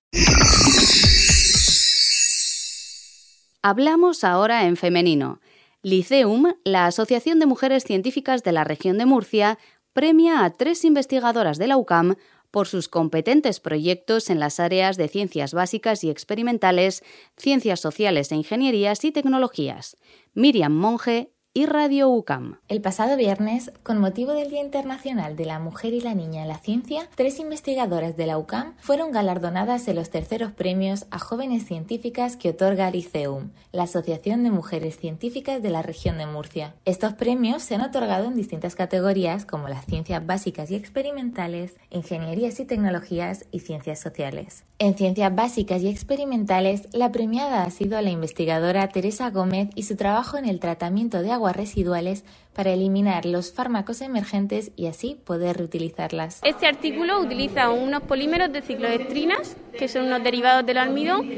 Hablamos 3.60 4.22
ahora 4.22 4.66
en 4.66 4.76
femenino. 4.76 5.40
Liceum, 5.82 6.54
la 6.64 6.86
Asociación 6.86 7.38
de 7.38 7.46
Mujeres 7.46 7.84
Científicas 7.84 8.42
de 8.42 8.50
la 8.50 8.64
región 8.64 8.98
de 8.98 9.06
Murcia, 9.06 9.58
premia 9.92 10.44
a 10.44 10.50
tres 10.50 10.84
investigadoras 10.84 11.56
de 11.56 11.68
la 11.68 11.76
UCAM 11.76 12.16
por 12.50 12.66
sus 12.66 12.88
competentes 12.88 13.60
proyectos 13.60 14.28
en 14.28 14.40
las 14.40 14.58
áreas 14.58 14.96
de 14.96 15.06
ciencias 15.06 15.54
básicas 15.54 16.02
y 16.02 16.10
experimentales, 16.10 17.04
ciencias 17.36 17.78
sociales 17.78 18.32
e 18.32 18.34
ingenierías 18.34 19.04
y 19.04 19.12
tecnologías. 19.12 19.96
Miriam 20.34 20.72
Monge 20.72 21.30
Radio 21.66 22.08
UCAM. 22.10 22.58
El 22.68 22.80
pasado 22.80 23.16
viernes, 23.16 23.72
con 23.82 23.98
motivo 23.98 24.32
del 24.32 24.50
Día 24.50 24.60
Internacional 24.60 25.36
de 25.36 25.44
la 25.44 25.58
Mujer 25.58 25.94
y 25.94 26.00
la 26.00 26.14
Niña 26.14 26.42
en 26.42 26.48
la 26.48 26.58
Ciencia, 26.58 27.08
tres 27.14 27.40
investigadoras 27.40 28.16
de 28.16 28.26
la 28.26 28.38
UCAM 28.38 28.74
fueron 28.78 29.12
galardonadas 29.12 29.88
en 29.88 29.96
los 29.96 30.10
terceros 30.10 30.52
premios 30.52 31.06
a 31.10 31.18
jóvenes 31.18 31.64
científicas 31.64 32.36
que 32.36 32.50
otorga 32.50 32.90
Liceum, 32.90 33.50
la 33.72 33.84
Asociación 33.84 34.42
de 34.42 34.50
Mujeres 34.50 34.98
Científicas 34.98 35.62
de 35.62 35.70
la 35.70 35.82
región 35.82 36.18
de 36.18 36.26
Murcia. 36.26 36.74
Estos 36.84 37.14
premios 37.14 37.62
se 37.62 37.76
han 37.76 37.82
otorgado 37.82 38.26
en 38.26 38.36
distintas 38.36 38.74
categorías 38.74 39.46
como 39.46 39.68
las 39.68 39.86
ciencias 39.86 40.24
básicas 40.26 40.70
y 40.70 40.74
experimentales, 40.74 41.76
ingenierías 41.90 42.60
y 42.60 42.64
tecnologías 42.64 43.46
y 43.50 43.60
ciencias 43.60 44.00
sociales. 44.00 44.64
En 44.80 44.96
ciencias 44.96 45.34
básicas 45.34 45.82
y 45.82 45.88
experimentales, 45.88 46.88
la 46.92 47.10
premiada 47.10 47.64
ha 47.64 47.70
sido 47.70 48.00
la 48.00 48.10
investigadora 48.10 48.88
Teresa 48.88 49.30
Gómez 49.30 49.70
y 49.74 49.82
su 49.82 49.96
trabajo 49.96 50.36
en 50.36 50.44
el 50.44 50.60
tratamiento 50.60 51.20
de 51.20 51.32
aguas 51.48 51.56
residuales 51.56 52.24
para 52.54 52.72
eliminar 52.72 53.24
los 53.24 53.52
fármacos 53.52 54.02
emergentes 54.02 54.70
y 54.76 54.86
así 54.86 55.18
poder 55.24 55.56
reutilizarlas. 55.56 56.40
Este 56.42 56.66
artículo 56.66 57.20
utiliza 57.20 57.70
unos 57.70 58.02
polímeros 58.02 58.52
de 58.52 58.60
cicloestrinas, 58.60 59.56
que 59.78 59.88
son 59.88 60.06
unos 60.06 60.22
derivados 60.22 60.66
del 60.66 60.78
almidón, 60.78 61.30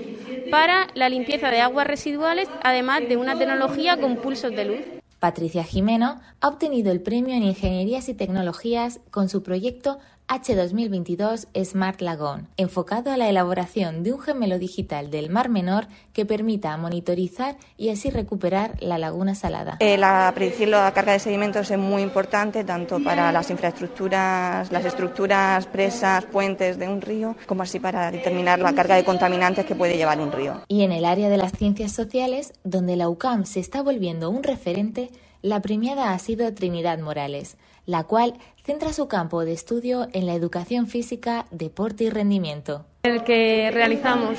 para 0.50 0.88
la 0.94 1.08
limpieza 1.08 1.50
de 1.50 1.60
aguas 1.60 1.86
residuales, 1.86 2.48
además 2.62 3.02
de 3.08 3.16
una 3.16 3.38
tecnología 3.38 4.00
con 4.00 4.16
pulsos 4.16 4.50
de 4.50 4.64
luz. 4.64 4.80
Patricia 5.20 5.62
Jimeno 5.62 6.20
ha 6.40 6.48
obtenido 6.48 6.90
el 6.90 7.02
premio 7.02 7.34
en 7.36 7.42
Ingenierías 7.42 8.08
y 8.08 8.14
Tecnologías 8.14 9.00
con 9.10 9.28
su 9.28 9.42
proyecto 9.42 9.98
H2022 10.30 11.48
Smart 11.64 12.00
Lagoon, 12.00 12.46
enfocado 12.56 13.10
a 13.10 13.16
la 13.16 13.28
elaboración 13.28 14.04
de 14.04 14.12
un 14.12 14.20
gemelo 14.20 14.60
digital 14.60 15.10
del 15.10 15.28
Mar 15.28 15.48
Menor 15.48 15.88
que 16.12 16.24
permita 16.24 16.76
monitorizar 16.76 17.56
y 17.76 17.88
así 17.88 18.10
recuperar 18.10 18.76
la 18.80 18.96
laguna 18.96 19.34
salada. 19.34 19.76
Eh, 19.80 19.98
la 19.98 20.30
predicción 20.32 20.70
de 20.70 20.76
la 20.76 20.92
carga 20.92 21.14
de 21.14 21.18
sedimentos 21.18 21.68
es 21.68 21.78
muy 21.78 22.02
importante 22.02 22.62
tanto 22.62 23.02
para 23.02 23.32
las 23.32 23.50
infraestructuras, 23.50 24.70
las 24.70 24.84
estructuras, 24.84 25.66
presas, 25.66 26.24
puentes 26.26 26.78
de 26.78 26.88
un 26.88 27.00
río, 27.00 27.34
como 27.46 27.64
así 27.64 27.80
para 27.80 28.12
determinar 28.12 28.60
la 28.60 28.72
carga 28.72 28.94
de 28.94 29.04
contaminantes 29.04 29.66
que 29.66 29.74
puede 29.74 29.96
llevar 29.96 30.20
un 30.20 30.30
río. 30.30 30.62
Y 30.68 30.84
en 30.84 30.92
el 30.92 31.06
área 31.06 31.28
de 31.28 31.38
las 31.38 31.50
ciencias 31.52 31.90
sociales, 31.90 32.52
donde 32.62 32.94
la 32.94 33.08
UCAM 33.08 33.46
se 33.46 33.58
está 33.58 33.82
volviendo 33.82 34.30
un 34.30 34.44
referente, 34.44 35.10
la 35.42 35.60
premiada 35.60 36.12
ha 36.12 36.18
sido 36.18 36.52
Trinidad 36.54 36.98
Morales, 36.98 37.56
la 37.86 38.04
cual 38.04 38.34
centra 38.64 38.92
su 38.92 39.08
campo 39.08 39.44
de 39.44 39.52
estudio 39.52 40.08
en 40.12 40.26
la 40.26 40.34
educación 40.34 40.86
física, 40.86 41.46
deporte 41.50 42.04
y 42.04 42.10
rendimiento. 42.10 42.84
El 43.02 43.24
que 43.24 43.70
realizamos 43.70 44.38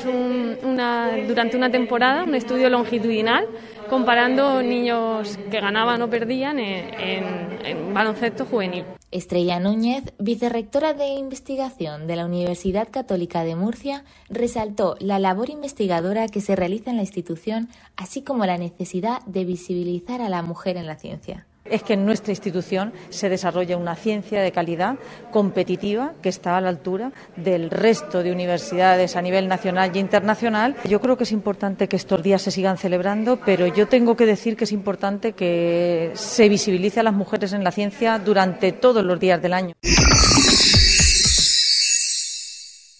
durante 1.28 1.58
una 1.58 1.72
temporada 1.72 2.24
un 2.24 2.36
estudio 2.36 2.70
longitudinal 2.70 3.48
comparando 3.90 4.62
niños 4.62 5.38
que 5.50 5.60
ganaban 5.60 6.02
o 6.02 6.10
perdían 6.10 6.60
en, 6.60 7.94
baloncesto 7.94 8.46
juvenil. 8.46 8.86
Estrella 9.12 9.60
Núñez, 9.60 10.04
vicerrectora 10.18 10.94
de 10.94 11.08
investigación 11.08 12.08
de 12.08 12.16
la 12.16 12.26
Universidad 12.26 12.88
Católica 12.90 13.44
de 13.44 13.56
Murcia, 13.56 14.06
resaltó 14.30 14.96
la 15.00 15.20
labor 15.20 15.50
investigadora 15.50 16.28
que 16.28 16.40
se 16.40 16.56
realiza 16.56 16.90
en 16.90 16.96
la 16.96 17.04
institución, 17.04 17.68
así 17.98 18.22
como 18.22 18.46
la 18.46 18.58
necesidad 18.58 19.22
de 19.26 19.44
visibilizar 19.44 20.22
a 20.22 20.30
la 20.30 20.42
mujer 20.42 20.78
en 20.78 20.88
la 20.88 20.96
ciencia 20.96 21.46
es 21.66 21.84
que 21.84 21.94
en 21.94 22.06
nuestra 22.06 22.32
institución 22.32 22.94
se 23.10 23.30
desarrolla 23.30 23.78
una 23.78 23.96
ciencia 23.96 24.42
de 24.42 24.52
calidad 24.52 24.98
competitiva 25.32 26.14
que 26.22 26.30
está 26.30 26.58
a 26.58 26.62
la 26.62 26.70
altura 26.70 27.12
del 27.36 27.70
resto 27.70 28.24
de 28.24 28.32
universidades 28.32 29.16
a 29.16 29.22
nivel 29.22 29.48
nacional 29.48 29.92
y 29.94 30.00
internacional. 30.00 30.76
Yo 30.86 31.00
creo 31.00 31.18
que 31.18 31.24
es 31.24 31.32
importante 31.32 31.88
que 31.88 31.96
estos 31.96 32.24
días 32.24 32.42
se 32.42 32.52
sigan 32.52 32.78
celebrando, 32.78 33.40
pero 33.46 33.68
yo 33.68 33.88
tengo 33.88 34.16
que 34.16 34.26
decir 34.26 34.58
que 34.58 34.64
es 34.64 34.72
importante 34.72 35.34
que 35.34 36.12
se 36.16 36.50
visibilice 36.50 37.00
a 37.00 37.04
las 37.04 37.14
mujeres 37.14 37.54
en 37.54 37.64
la 37.64 37.72
ciencia 37.72 38.20
durante 38.20 38.72
todos 38.72 39.04
los 39.04 39.20
días 39.20 39.42
del 39.42 39.54
año. 39.54 39.76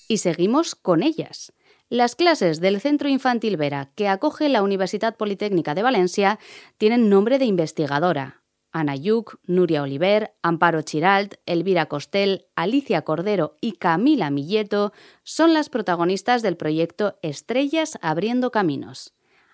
Y 0.08 0.18
seguimos 0.18 0.76
con 0.76 1.04
ellas. 1.04 1.54
Las 1.90 2.16
clases 2.16 2.62
del 2.62 2.80
Centro 2.80 3.10
Infantil 3.10 3.58
Vera, 3.58 3.92
que 3.96 4.08
acoge 4.08 4.50
la 4.50 4.62
Universidad 4.62 5.18
Politécnica 5.18 5.74
de 5.74 5.84
Valencia, 5.84 6.40
tienen 6.78 7.10
nombre 7.10 7.38
de 7.38 7.46
investigadora, 7.46 8.41
Ana 8.72 8.96
Yuc, 8.96 9.40
Nuria 9.46 9.84
Oliver, 9.84 10.34
Amparo 10.42 10.82
Chiralt, 10.82 11.36
Elvira 11.46 11.88
Costel, 11.88 12.48
Alicia 12.56 13.02
Cordero 13.04 13.58
y 13.62 13.74
Camila 13.74 14.30
Milleto 14.30 14.94
son 15.24 15.54
las 15.54 15.70
protagonistas 15.70 16.42
del 16.42 16.58
proyecto 16.58 17.18
Estrellas 17.22 17.98
Abriendo 18.02 18.52
Caminos. 18.52 19.14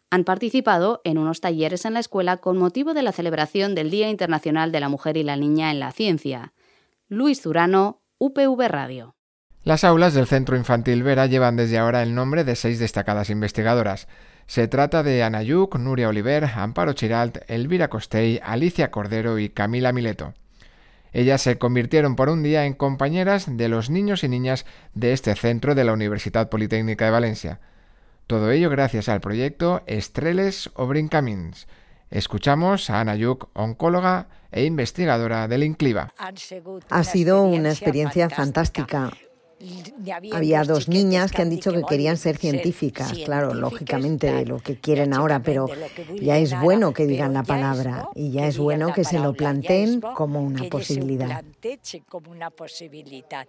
Han 0.10 0.24
participado 0.24 1.02
en 1.04 1.18
unos 1.18 1.42
talleres 1.42 1.84
en 1.86 1.94
la 1.94 2.00
escuela 2.00 2.38
con 2.38 2.58
motivo 2.58 2.94
de 2.94 3.02
la 3.02 3.12
celebración 3.12 3.76
del 3.76 3.90
Día 3.90 4.10
Internacional 4.10 4.72
de 4.72 4.80
la 4.80 4.90
Mujer 4.90 5.18
y 5.18 5.24
la 5.24 5.36
Niña 5.36 5.72
en 5.72 5.80
la 5.80 5.92
Ciencia. 5.92 6.54
Luis 7.10 7.42
Zurano, 7.42 8.02
UPV 8.20 8.68
Radio. 8.68 9.16
Las 9.64 9.84
aulas 9.84 10.14
del 10.14 10.28
Centro 10.28 10.56
Infantil 10.56 11.04
Vera 11.04 11.26
llevan 11.26 11.58
desde 11.58 11.78
ahora 11.78 12.02
el 12.02 12.16
nombre 12.16 12.46
de 12.46 12.56
seis 12.56 12.80
destacadas 12.80 13.30
investigadoras. 13.30 14.08
Se 14.48 14.70
trata 14.70 15.04
de 15.04 15.24
Ana 15.24 15.44
Yuc, 15.44 15.76
Nuria 15.76 16.08
Oliver, 16.08 16.46
Amparo 16.46 16.94
Chiralt, 16.94 17.40
Elvira 17.48 17.90
Costey, 17.90 18.40
Alicia 18.42 18.92
Cordero 18.92 19.40
y 19.40 19.50
Camila 19.50 19.92
Mileto. 19.92 20.34
Ellas 21.12 21.42
se 21.42 21.58
convirtieron 21.58 22.16
por 22.16 22.30
un 22.30 22.44
día 22.44 22.66
en 22.66 22.74
compañeras 22.74 23.58
de 23.58 23.68
los 23.68 23.90
niños 23.90 24.24
y 24.24 24.30
niñas 24.30 24.66
de 24.94 25.12
este 25.12 25.36
centro 25.36 25.76
de 25.76 25.84
la 25.84 25.94
Universidad 25.94 26.50
Politécnica 26.50 27.06
de 27.06 27.12
Valencia. 27.12 27.60
Todo 28.26 28.52
ello 28.52 28.70
gracias 28.70 29.10
al 29.10 29.20
proyecto 29.20 29.84
Estreles 29.86 30.70
o 30.76 30.88
Brincamins. 30.88 31.68
Escuchamos 32.10 32.90
a 32.90 33.02
Ana 33.02 33.16
Yuc, 33.16 33.50
oncóloga 33.54 34.28
e 34.52 34.64
investigadora 34.64 35.50
del 35.50 35.64
INCLIVA. 35.64 36.14
Ha 36.90 37.04
sido 37.04 37.44
una 37.44 37.70
experiencia 37.70 38.30
fantástica. 38.30 39.12
Había 40.34 40.64
dos 40.64 40.88
niñas 40.88 41.32
que 41.32 41.42
han 41.42 41.50
dicho 41.50 41.72
que 41.72 41.84
querían 41.84 42.18
ser 42.18 42.38
científicas, 42.38 43.14
claro, 43.26 43.54
lógicamente 43.54 44.46
lo 44.46 44.60
que 44.60 44.80
quieren 44.80 45.14
ahora, 45.14 45.42
pero 45.42 45.68
ya 46.22 46.38
es 46.38 46.60
bueno 46.60 46.94
que 46.94 47.08
digan 47.08 47.34
la 47.34 47.44
palabra 47.44 48.08
y 48.14 48.32
ya 48.32 48.48
es 48.48 48.58
bueno 48.58 48.94
que 48.94 49.04
se 49.04 49.20
lo 49.20 49.34
planteen 49.34 50.02
como 50.02 50.42
una 50.42 50.64
posibilidad. 50.70 51.44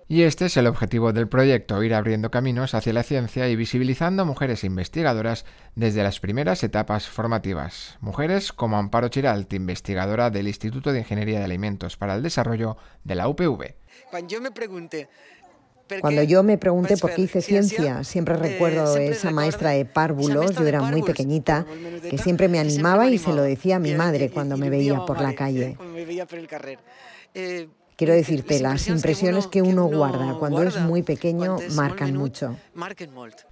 Y 0.09 0.23
este 0.23 0.47
es 0.47 0.57
el 0.57 0.67
objetivo 0.67 1.13
del 1.13 1.29
proyecto, 1.29 1.83
ir 1.83 1.95
abriendo 1.95 2.31
caminos 2.31 2.75
hacia 2.75 2.93
la 2.93 3.03
ciencia 3.03 3.49
y 3.49 3.57
visibilizando 3.57 4.25
mujeres 4.25 4.65
investigadoras 4.65 5.45
desde 5.75 6.03
las 6.03 6.21
primeras 6.21 6.63
etapas 6.65 7.07
formativas. 7.09 7.99
Mujeres 8.01 8.53
como 8.53 8.79
Amparo 8.79 9.09
Chiralt, 9.09 9.53
investigadora 9.53 10.31
del 10.31 10.49
Instituto 10.49 10.93
de 10.93 11.01
Ingeniería 11.01 11.39
de 11.39 11.45
Alimentos 11.45 11.97
para 11.97 12.15
el 12.15 12.23
Desarrollo 12.23 12.77
de 13.05 13.15
la 13.15 13.29
UPV. 13.29 13.75
Cuando 14.11 14.29
yo 14.29 14.41
me 14.41 14.51
pregunté 14.51 15.09
cuando 16.01 16.23
yo 16.23 16.43
me 16.43 16.59
pregunté 16.59 16.97
por 16.97 17.15
qué 17.15 17.23
hice 17.23 17.43
ciencia, 17.43 18.05
siempre 18.05 18.35
eh, 18.35 18.39
recuerdo 18.39 18.97
esa 18.97 19.31
maestra 19.31 19.71
de 19.71 19.85
párvulos, 19.85 20.55
yo 20.55 20.67
era 20.67 20.83
muy 20.83 21.03
pequeñita, 21.03 21.67
que 22.09 22.19
siempre 22.19 22.49
me 22.49 22.59
animaba 22.59 23.09
y 23.11 23.19
se 23.19 23.33
lo 23.33 23.43
decía 23.43 23.77
a 23.77 23.79
mi 23.79 23.95
madre 23.95 24.31
cuando 24.31 24.57
me 24.57 24.71
veía 24.71 25.05
por 25.05 25.21
la 25.21 25.35
calle. 25.35 25.77
Eh, 27.35 27.69
Quiero 27.99 28.15
decirte, 28.15 28.61
las 28.61 28.87
impresiones 28.87 29.49
que 29.49 29.61
uno 29.61 29.87
guarda 29.87 30.35
cuando 30.39 30.63
es 30.63 30.79
muy 30.79 31.03
pequeño 31.03 31.57
marcan 31.75 32.15
mucho. 32.15 32.57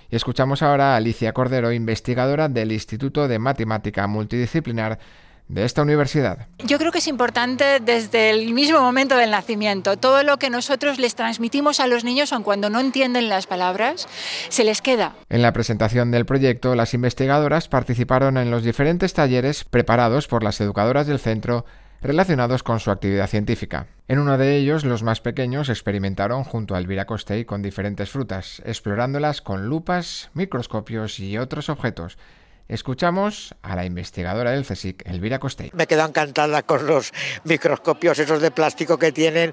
Y 0.08 0.14
escuchamos 0.14 0.62
ahora 0.62 0.94
a 0.94 0.96
Alicia 0.98 1.32
Cordero, 1.32 1.72
investigadora 1.72 2.48
del 2.48 2.70
Instituto 2.70 3.26
de 3.26 3.40
Matemática 3.40 4.06
Multidisciplinar 4.06 5.00
de 5.48 5.64
esta 5.64 5.82
universidad. 5.82 6.48
Yo 6.64 6.78
creo 6.78 6.90
que 6.92 6.98
es 6.98 7.06
importante 7.06 7.80
desde 7.80 8.30
el 8.30 8.52
mismo 8.52 8.80
momento 8.80 9.16
del 9.16 9.30
nacimiento. 9.30 9.96
Todo 9.96 10.22
lo 10.22 10.38
que 10.38 10.50
nosotros 10.50 10.98
les 10.98 11.14
transmitimos 11.14 11.80
a 11.80 11.86
los 11.86 12.04
niños, 12.04 12.32
aun 12.32 12.42
cuando 12.42 12.70
no 12.70 12.80
entienden 12.80 13.28
las 13.28 13.46
palabras, 13.46 14.08
se 14.48 14.64
les 14.64 14.82
queda. 14.82 15.14
En 15.28 15.42
la 15.42 15.52
presentación 15.52 16.10
del 16.10 16.26
proyecto, 16.26 16.74
las 16.74 16.94
investigadoras 16.94 17.68
participaron 17.68 18.36
en 18.36 18.50
los 18.50 18.64
diferentes 18.64 19.14
talleres 19.14 19.64
preparados 19.64 20.26
por 20.26 20.42
las 20.42 20.60
educadoras 20.60 21.06
del 21.06 21.18
centro 21.18 21.64
relacionados 22.02 22.62
con 22.62 22.80
su 22.80 22.90
actividad 22.90 23.28
científica. 23.28 23.86
En 24.08 24.18
uno 24.18 24.38
de 24.38 24.56
ellos, 24.56 24.84
los 24.84 25.02
más 25.02 25.20
pequeños 25.20 25.68
experimentaron 25.68 26.44
junto 26.44 26.74
a 26.74 26.78
Elvira 26.78 27.06
Costey 27.06 27.44
con 27.44 27.62
diferentes 27.62 28.10
frutas, 28.10 28.62
explorándolas 28.64 29.42
con 29.42 29.66
lupas, 29.66 30.30
microscopios 30.34 31.18
y 31.18 31.38
otros 31.38 31.68
objetos. 31.68 32.18
Escuchamos 32.68 33.54
a 33.62 33.76
la 33.76 33.84
investigadora 33.84 34.50
del 34.50 34.64
CSIC, 34.64 35.06
Elvira 35.06 35.38
Costey. 35.38 35.70
Me 35.72 35.86
quedo 35.86 36.04
encantada 36.04 36.62
con 36.62 36.86
los 36.86 37.12
microscopios 37.44 38.18
esos 38.18 38.42
de 38.42 38.50
plástico 38.50 38.98
que 38.98 39.12
tienen. 39.12 39.52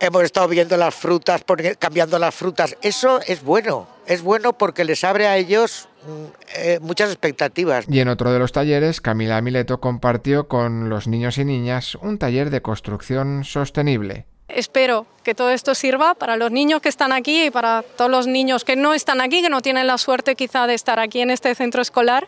Hemos 0.00 0.22
estado 0.22 0.48
viendo 0.48 0.76
las 0.76 0.94
frutas, 0.94 1.44
cambiando 1.78 2.18
las 2.18 2.34
frutas. 2.34 2.76
Eso 2.80 3.20
es 3.26 3.42
bueno, 3.42 3.86
es 4.06 4.22
bueno 4.22 4.54
porque 4.54 4.84
les 4.84 5.04
abre 5.04 5.26
a 5.26 5.36
ellos 5.36 5.88
mm, 6.06 6.24
eh, 6.56 6.78
muchas 6.80 7.10
expectativas. 7.10 7.84
Y 7.88 8.00
en 8.00 8.08
otro 8.08 8.32
de 8.32 8.38
los 8.38 8.52
talleres, 8.52 9.02
Camila 9.02 9.40
Mileto 9.42 9.80
compartió 9.80 10.48
con 10.48 10.88
los 10.88 11.06
niños 11.06 11.36
y 11.36 11.44
niñas 11.44 11.96
un 11.96 12.18
taller 12.18 12.48
de 12.48 12.62
construcción 12.62 13.44
sostenible. 13.44 14.26
Espero 14.48 15.06
que 15.22 15.34
todo 15.34 15.50
esto 15.50 15.74
sirva 15.74 16.14
para 16.14 16.36
los 16.36 16.50
niños 16.50 16.82
que 16.82 16.90
están 16.90 17.12
aquí 17.12 17.46
y 17.46 17.50
para 17.50 17.82
todos 17.96 18.10
los 18.10 18.26
niños 18.26 18.64
que 18.64 18.76
no 18.76 18.92
están 18.92 19.20
aquí, 19.20 19.40
que 19.40 19.48
no 19.48 19.62
tienen 19.62 19.86
la 19.86 19.96
suerte 19.96 20.36
quizá 20.36 20.66
de 20.66 20.74
estar 20.74 21.00
aquí 21.00 21.22
en 21.22 21.30
este 21.30 21.54
centro 21.54 21.80
escolar, 21.80 22.26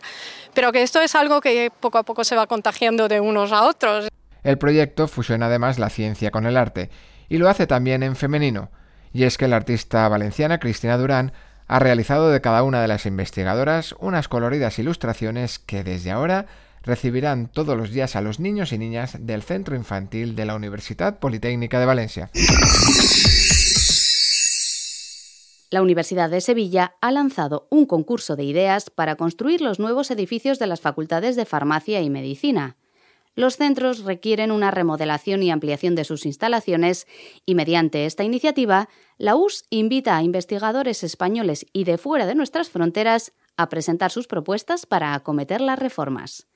pero 0.53 0.71
que 0.71 0.81
esto 0.81 0.99
es 0.99 1.13
algo 1.13 1.41
que 1.41 1.71
poco 1.79 1.99
a 1.99 2.03
poco 2.03 2.23
se 2.23 2.35
va 2.35 2.47
contagiando 2.47 3.07
de 3.07 3.19
unos 3.19 3.51
a 3.51 3.63
otros. 3.63 4.07
El 4.43 4.57
proyecto 4.57 5.07
fusiona 5.07 5.45
además 5.45 5.77
la 5.77 5.89
ciencia 5.89 6.31
con 6.31 6.47
el 6.47 6.57
arte 6.57 6.89
y 7.29 7.37
lo 7.37 7.49
hace 7.49 7.67
también 7.67 8.01
en 8.01 8.15
femenino. 8.15 8.71
Y 9.13 9.23
es 9.23 9.37
que 9.37 9.47
la 9.47 9.57
artista 9.57 10.07
valenciana 10.09 10.59
Cristina 10.59 10.97
Durán 10.97 11.33
ha 11.67 11.79
realizado 11.79 12.29
de 12.31 12.41
cada 12.41 12.63
una 12.63 12.81
de 12.81 12.87
las 12.87 13.05
investigadoras 13.05 13.93
unas 13.99 14.27
coloridas 14.27 14.79
ilustraciones 14.79 15.59
que 15.59 15.83
desde 15.83 16.11
ahora 16.11 16.45
recibirán 16.87 17.51
todos 17.51 17.77
los 17.77 17.91
días 17.91 18.15
a 18.15 18.21
los 18.21 18.39
niños 18.39 18.71
y 18.71 18.77
niñas 18.77 19.17
del 19.19 19.43
Centro 19.43 19.75
Infantil 19.75 20.35
de 20.35 20.45
la 20.45 20.55
Universidad 20.55 21.19
Politécnica 21.19 21.79
de 21.79 21.85
Valencia. 21.85 22.31
La 25.69 25.81
Universidad 25.81 26.29
de 26.29 26.39
Sevilla 26.39 26.95
ha 27.01 27.11
lanzado 27.11 27.67
un 27.69 27.85
concurso 27.85 28.37
de 28.37 28.45
ideas 28.45 28.89
para 28.89 29.17
construir 29.17 29.59
los 29.59 29.79
nuevos 29.79 30.09
edificios 30.11 30.59
de 30.59 30.67
las 30.67 30.79
facultades 30.79 31.35
de 31.35 31.45
Farmacia 31.45 32.01
y 32.01 32.09
Medicina. 32.09 32.77
Los 33.35 33.57
centros 33.57 34.05
requieren 34.05 34.51
una 34.51 34.71
remodelación 34.71 35.43
y 35.43 35.51
ampliación 35.51 35.93
de 35.93 36.05
sus 36.05 36.25
instalaciones 36.25 37.05
y 37.45 37.53
mediante 37.53 38.05
esta 38.05 38.23
iniciativa, 38.23 38.87
la 39.17 39.35
US 39.35 39.65
invita 39.69 40.15
a 40.15 40.23
investigadores 40.23 41.03
españoles 41.03 41.65
y 41.73 41.83
de 41.83 41.97
fuera 41.97 42.25
de 42.25 42.33
nuestras 42.33 42.69
fronteras 42.69 43.33
a 43.57 43.67
presentar 43.67 44.09
sus 44.09 44.25
propuestas 44.25 44.85
para 44.85 45.13
acometer 45.13 45.59
las 45.59 45.77
reformas. 45.77 46.47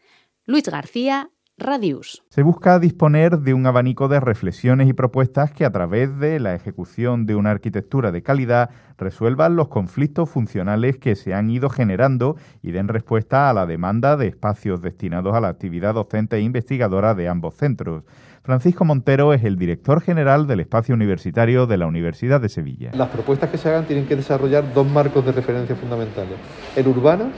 Luis 0.52 0.70
García, 0.70 1.30
Radius. 1.58 2.24
Se 2.28 2.44
busca 2.44 2.78
disponer 2.78 3.38
de 3.38 3.54
un 3.54 3.66
abanico 3.66 4.10
de 4.10 4.20
reflexiones 4.20 4.90
y 4.90 4.94
propuestas 4.94 5.54
que 5.54 5.64
a 5.64 5.72
través 5.72 6.20
de 6.20 6.42
la 6.42 6.54
ejecución 6.54 7.26
de 7.26 7.36
una 7.36 7.52
arquitectura 7.52 8.12
de 8.12 8.22
calidad 8.22 8.70
resuelvan 8.98 9.56
los 9.56 9.70
conflictos 9.70 10.30
funcionales 10.30 10.98
que 10.98 11.16
se 11.16 11.34
han 11.34 11.50
ido 11.50 11.70
generando 11.70 12.36
y 12.62 12.74
den 12.74 12.90
respuesta 12.90 13.50
a 13.50 13.54
la 13.54 13.66
demanda 13.66 14.18
de 14.18 14.28
espacios 14.28 14.82
destinados 14.82 15.34
a 15.34 15.40
la 15.40 15.48
actividad 15.48 15.94
docente 15.94 16.36
e 16.36 16.42
investigadora 16.42 17.16
de 17.16 17.30
ambos 17.30 17.56
centros. 17.56 18.04
Francisco 18.44 18.84
Montero 18.84 19.34
es 19.34 19.46
el 19.46 19.56
director 19.56 20.02
general 20.02 20.48
del 20.48 20.60
espacio 20.60 20.94
universitario 20.94 21.66
de 21.66 21.78
la 21.78 21.88
Universidad 21.88 22.42
de 22.42 22.50
Sevilla. 22.50 22.92
Las 22.94 23.08
propuestas 23.08 23.50
que 23.50 23.58
se 23.58 23.70
hagan 23.70 23.86
tienen 23.86 24.06
que 24.06 24.18
desarrollar 24.18 24.74
dos 24.74 24.86
marcos 24.86 25.26
de 25.26 25.32
referencia 25.32 25.78
fundamentales. 25.78 26.36
El 26.76 26.90
urbano 26.90 27.30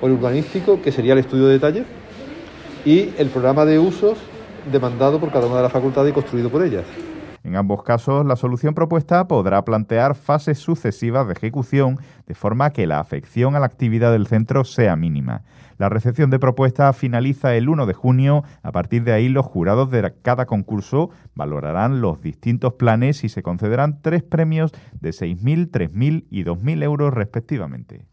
o 0.00 0.06
el 0.06 0.14
urbanístico, 0.14 0.80
que 0.80 0.92
sería 0.92 1.12
el 1.12 1.18
estudio 1.18 1.46
de 1.46 1.52
detalle, 1.52 1.84
y 2.88 3.12
el 3.18 3.28
programa 3.28 3.66
de 3.66 3.78
usos 3.78 4.16
demandado 4.72 5.20
por 5.20 5.30
cada 5.30 5.46
una 5.46 5.56
de 5.56 5.62
las 5.64 5.72
facultades 5.72 6.10
y 6.10 6.14
construido 6.14 6.48
por 6.48 6.64
ellas. 6.64 6.86
En 7.44 7.54
ambos 7.54 7.82
casos, 7.82 8.24
la 8.24 8.34
solución 8.34 8.72
propuesta 8.72 9.28
podrá 9.28 9.62
plantear 9.62 10.14
fases 10.14 10.58
sucesivas 10.58 11.26
de 11.26 11.34
ejecución 11.34 11.98
de 12.26 12.34
forma 12.34 12.70
que 12.70 12.86
la 12.86 12.98
afección 12.98 13.56
a 13.56 13.60
la 13.60 13.66
actividad 13.66 14.10
del 14.10 14.26
centro 14.26 14.64
sea 14.64 14.96
mínima. 14.96 15.42
La 15.76 15.90
recepción 15.90 16.30
de 16.30 16.38
propuestas 16.38 16.96
finaliza 16.96 17.54
el 17.54 17.68
1 17.68 17.84
de 17.84 17.92
junio. 17.92 18.42
A 18.62 18.72
partir 18.72 19.04
de 19.04 19.12
ahí, 19.12 19.28
los 19.28 19.44
jurados 19.44 19.90
de 19.90 20.14
cada 20.22 20.46
concurso 20.46 21.10
valorarán 21.34 22.00
los 22.00 22.22
distintos 22.22 22.72
planes 22.74 23.22
y 23.22 23.28
se 23.28 23.42
concederán 23.42 24.00
tres 24.00 24.22
premios 24.22 24.72
de 24.98 25.10
6.000, 25.10 25.70
3.000 25.70 26.24
y 26.30 26.42
2.000 26.42 26.82
euros 26.82 27.12
respectivamente 27.12 28.06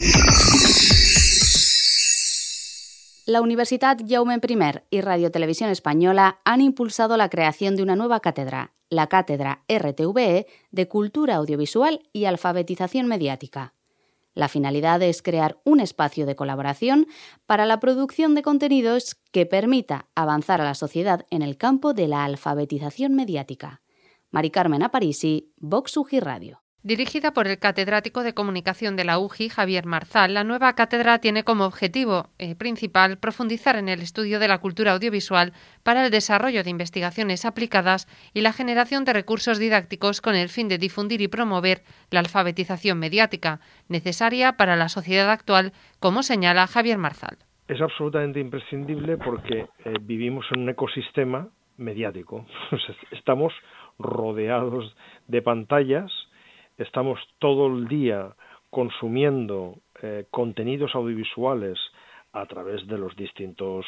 la 3.26 3.42
Universidad 3.42 3.98
Jaume 4.08 4.36
I 4.36 4.58
y 4.92 5.02
Radio 5.02 5.32
Televisión 5.32 5.72
Española 5.72 6.40
han 6.46 6.62
impulsado 6.62 7.18
la 7.18 7.30
creación 7.30 7.76
de 7.76 7.82
una 7.82 7.96
nueva 7.96 8.20
cátedra, 8.20 8.74
la 8.90 9.08
Cátedra 9.08 9.64
RTVE 9.68 10.46
de 10.70 10.88
Cultura 10.88 11.36
Audiovisual 11.36 12.02
y 12.14 12.26
Alfabetización 12.26 13.08
Mediática. 13.08 13.74
La 14.36 14.48
finalidad 14.48 15.02
es 15.02 15.24
crear 15.24 15.60
un 15.64 15.80
espacio 15.80 16.28
de 16.28 16.36
colaboración 16.36 17.08
para 17.48 17.66
la 17.66 17.80
producción 17.80 18.36
de 18.36 18.44
contenidos 18.44 19.16
que 19.32 19.48
permita 19.48 20.08
avanzar 20.14 20.62
a 20.62 20.66
la 20.66 20.76
sociedad 20.76 21.26
en 21.32 21.42
el 21.42 21.58
campo 21.58 21.94
de 21.94 22.08
la 22.08 22.26
alfabetización 22.26 23.16
mediática. 23.16 23.82
Mari 24.30 24.52
Carmen 24.52 24.84
Aparisi, 24.84 25.52
Vox 25.58 25.96
Radio. 26.20 26.65
Dirigida 26.86 27.34
por 27.34 27.48
el 27.48 27.58
catedrático 27.58 28.22
de 28.22 28.36
comunicación 28.36 28.96
de 28.96 29.06
la 29.06 29.18
UGI, 29.18 29.50
Javier 29.50 29.88
Marzal, 29.88 30.36
la 30.36 30.44
nueva 30.44 30.76
cátedra 30.76 31.18
tiene 31.18 31.44
como 31.44 31.66
objetivo 31.66 32.30
eh, 32.38 32.54
principal 32.54 33.18
profundizar 33.18 33.76
en 33.76 33.90
el 33.90 34.02
estudio 34.02 34.38
de 34.38 34.48
la 34.48 34.60
cultura 34.60 34.92
audiovisual 34.92 35.54
para 35.82 36.06
el 36.06 36.12
desarrollo 36.12 36.64
de 36.64 36.70
investigaciones 36.70 37.44
aplicadas 37.44 38.06
y 38.36 38.42
la 38.42 38.54
generación 38.54 39.04
de 39.04 39.14
recursos 39.14 39.58
didácticos 39.58 40.22
con 40.22 40.36
el 40.36 40.48
fin 40.50 40.68
de 40.68 40.78
difundir 40.78 41.22
y 41.22 41.28
promover 41.28 41.82
la 42.12 42.20
alfabetización 42.20 43.00
mediática, 43.00 43.62
necesaria 43.90 44.52
para 44.52 44.76
la 44.76 44.88
sociedad 44.88 45.32
actual, 45.32 45.74
como 46.00 46.22
señala 46.22 46.68
Javier 46.68 47.00
Marzal. 47.00 47.40
Es 47.68 47.82
absolutamente 47.82 48.40
imprescindible 48.40 49.18
porque 49.18 49.62
eh, 49.86 49.94
vivimos 50.02 50.46
en 50.54 50.62
un 50.62 50.70
ecosistema 50.70 51.48
mediático. 51.78 52.46
Estamos 53.12 53.54
rodeados 53.98 54.96
de 55.28 55.42
pantallas, 55.42 56.12
estamos 56.78 57.20
todo 57.40 57.68
el 57.68 57.88
día 57.88 58.36
consumiendo 58.70 59.76
eh, 60.02 60.26
contenidos 60.32 60.96
audiovisuales 60.96 61.80
a 62.34 62.46
través 62.46 62.86
de 62.88 62.98
los 62.98 63.16
distintos 63.16 63.86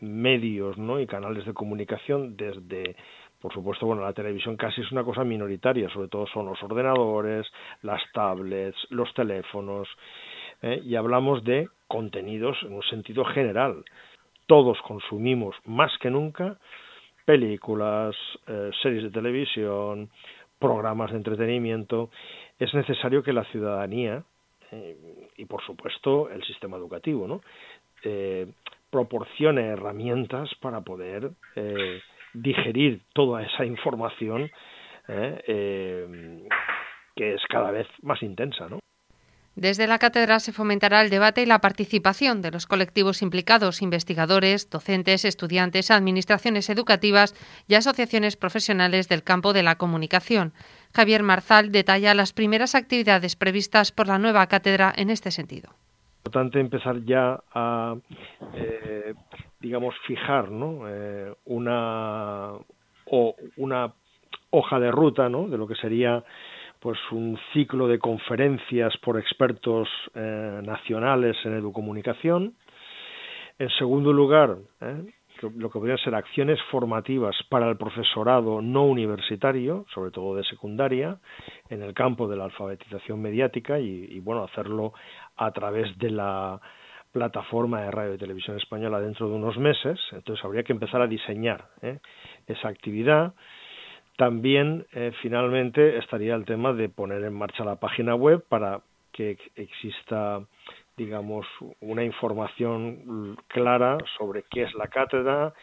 medios 0.00 0.76
¿no? 0.78 0.98
y 0.98 1.06
canales 1.06 1.46
de 1.46 1.54
comunicación 1.54 2.36
desde 2.36 2.96
por 3.40 3.52
supuesto, 3.52 3.86
bueno, 3.86 4.02
la 4.02 4.12
televisión 4.12 4.56
casi 4.56 4.80
es 4.80 4.90
una 4.90 5.04
cosa 5.04 5.22
minoritaria, 5.22 5.88
sobre 5.90 6.08
todo 6.08 6.26
son 6.26 6.46
los 6.46 6.60
ordenadores, 6.62 7.46
las 7.82 8.02
tablets, 8.12 8.76
los 8.90 9.12
teléfonos, 9.14 9.88
¿eh? 10.62 10.82
y 10.84 10.96
hablamos 10.96 11.44
de 11.44 11.68
contenidos 11.86 12.56
en 12.62 12.72
un 12.72 12.82
sentido 12.82 13.24
general. 13.24 13.84
Todos 14.46 14.80
consumimos 14.82 15.54
más 15.66 15.96
que 15.98 16.10
nunca 16.10 16.58
películas, 17.24 18.16
eh, 18.46 18.70
series 18.82 19.04
de 19.04 19.10
televisión, 19.10 20.10
programas 20.58 21.10
de 21.10 21.18
entretenimiento, 21.18 22.10
es 22.58 22.72
necesario 22.74 23.22
que 23.22 23.32
la 23.32 23.44
ciudadanía 23.44 24.24
eh, 24.70 25.28
y, 25.36 25.44
por 25.46 25.62
supuesto, 25.64 26.28
el 26.30 26.42
sistema 26.44 26.76
educativo, 26.76 27.26
¿no? 27.26 27.40
Eh, 28.02 28.46
proporcione 28.90 29.66
herramientas 29.66 30.50
para 30.60 30.80
poder 30.80 31.30
eh, 31.56 32.00
digerir 32.32 33.02
toda 33.12 33.42
esa 33.42 33.64
información 33.64 34.50
que 35.06 36.44
es 37.16 37.40
cada 37.48 37.70
vez 37.70 37.86
más 38.02 38.22
intensa, 38.22 38.68
¿no? 38.68 38.78
Desde 39.58 39.88
la 39.88 39.98
cátedra 39.98 40.38
se 40.38 40.52
fomentará 40.52 41.00
el 41.00 41.10
debate 41.10 41.42
y 41.42 41.46
la 41.46 41.58
participación 41.58 42.42
de 42.42 42.52
los 42.52 42.68
colectivos 42.68 43.22
implicados, 43.22 43.82
investigadores, 43.82 44.70
docentes, 44.70 45.24
estudiantes, 45.24 45.90
administraciones 45.90 46.70
educativas 46.70 47.34
y 47.66 47.74
asociaciones 47.74 48.36
profesionales 48.36 49.08
del 49.08 49.24
campo 49.24 49.52
de 49.52 49.64
la 49.64 49.74
comunicación. 49.74 50.52
Javier 50.94 51.24
Marzal 51.24 51.72
detalla 51.72 52.14
las 52.14 52.32
primeras 52.32 52.76
actividades 52.76 53.34
previstas 53.34 53.90
por 53.90 54.06
la 54.06 54.20
nueva 54.20 54.46
cátedra 54.46 54.92
en 54.96 55.10
este 55.10 55.32
sentido. 55.32 55.70
Importante 56.18 56.60
empezar 56.60 57.04
ya 57.04 57.40
a, 57.52 57.96
eh, 58.54 59.12
digamos, 59.58 59.96
fijar 60.06 60.52
¿no? 60.52 60.88
Eh, 60.88 61.34
una, 61.46 62.52
o 63.06 63.34
una 63.56 63.92
hoja 64.50 64.78
de 64.78 64.92
ruta 64.92 65.28
¿no? 65.28 65.48
de 65.48 65.58
lo 65.58 65.66
que 65.66 65.74
sería 65.74 66.22
pues 66.80 66.98
un 67.10 67.38
ciclo 67.52 67.88
de 67.88 67.98
conferencias 67.98 68.96
por 68.98 69.18
expertos 69.18 69.88
eh, 70.14 70.60
nacionales 70.64 71.36
en 71.44 71.54
educomunicación. 71.54 72.54
En 73.58 73.68
segundo 73.70 74.12
lugar, 74.12 74.56
eh, 74.80 75.04
lo 75.42 75.70
que 75.70 75.78
podrían 75.78 75.98
ser 75.98 76.14
acciones 76.14 76.58
formativas 76.70 77.36
para 77.48 77.68
el 77.68 77.76
profesorado 77.76 78.60
no 78.60 78.84
universitario, 78.84 79.86
sobre 79.94 80.10
todo 80.10 80.36
de 80.36 80.44
secundaria, 80.44 81.18
en 81.68 81.82
el 81.82 81.94
campo 81.94 82.28
de 82.28 82.36
la 82.36 82.44
alfabetización 82.44 83.20
mediática 83.20 83.78
y, 83.78 84.18
bueno, 84.20 84.44
hacerlo 84.44 84.92
a 85.36 85.50
través 85.52 85.96
de 85.98 86.10
la 86.10 86.60
plataforma 87.12 87.82
de 87.82 87.90
radio 87.90 88.14
y 88.14 88.18
televisión 88.18 88.56
española 88.56 89.00
dentro 89.00 89.28
de 89.28 89.34
unos 89.34 89.56
meses. 89.58 89.98
Entonces 90.12 90.44
habría 90.44 90.62
que 90.62 90.72
empezar 90.72 91.00
a 91.00 91.06
diseñar 91.06 91.68
¿eh? 91.82 91.98
esa 92.46 92.68
actividad. 92.68 93.34
También, 94.18 94.84
eh, 94.92 95.12
finalmente, 95.22 95.96
estaría 95.96 96.34
el 96.34 96.44
tema 96.44 96.72
de 96.72 96.88
poner 96.88 97.22
en 97.22 97.34
marcha 97.34 97.64
la 97.64 97.76
página 97.76 98.16
web 98.16 98.44
para 98.48 98.80
que 99.12 99.38
exista 99.54 100.42
digamos, 100.96 101.46
una 101.80 102.02
información 102.04 103.38
clara 103.46 103.96
sobre 104.18 104.44
qué 104.50 104.64
es 104.64 104.74
la 104.74 104.88
cátedra, 104.88 105.54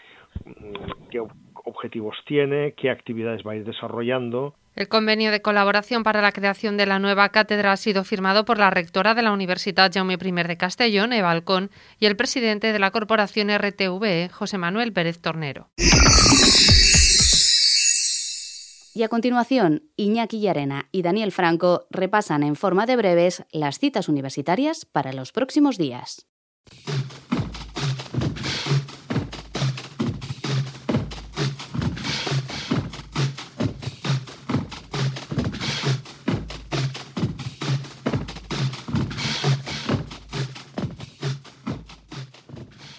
mm, 0.45 1.09
qué 1.11 1.19
objetivos 1.65 2.15
tiene, 2.25 2.73
qué 2.77 2.89
actividades 2.89 3.45
va 3.45 3.51
a 3.51 3.55
ir 3.57 3.65
desarrollando. 3.65 4.55
El 4.75 4.87
convenio 4.87 5.31
de 5.31 5.41
colaboración 5.41 6.03
para 6.03 6.21
la 6.21 6.31
creación 6.31 6.77
de 6.77 6.85
la 6.85 6.99
nueva 6.99 7.29
cátedra 7.29 7.73
ha 7.73 7.77
sido 7.77 8.03
firmado 8.03 8.45
por 8.45 8.57
la 8.57 8.69
rectora 8.69 9.13
de 9.13 9.23
la 9.23 9.33
Universidad 9.33 9.91
Jaume 9.93 10.13
I 10.13 10.31
de 10.47 10.57
Castellón, 10.57 11.11
Eva 11.11 11.31
Alcón, 11.31 11.69
y 11.99 12.05
el 12.05 12.15
presidente 12.15 12.71
de 12.71 12.79
la 12.79 12.91
corporación 12.91 13.49
RTVE, 13.49 14.29
José 14.29 14.57
Manuel 14.57 14.93
Pérez 14.93 15.19
Tornero. 15.19 15.67
Y 18.97 19.03
a 19.03 19.09
continuación, 19.09 19.91
Iñaki 19.97 20.39
Llarena 20.39 20.87
y 20.93 21.01
Daniel 21.01 21.33
Franco 21.33 21.85
repasan 21.89 22.43
en 22.43 22.55
forma 22.55 22.85
de 22.85 22.95
breves 22.95 23.43
las 23.51 23.77
citas 23.77 24.07
universitarias 24.07 24.85
para 24.85 25.11
los 25.11 25.33
próximos 25.33 25.77
días. 25.77 26.27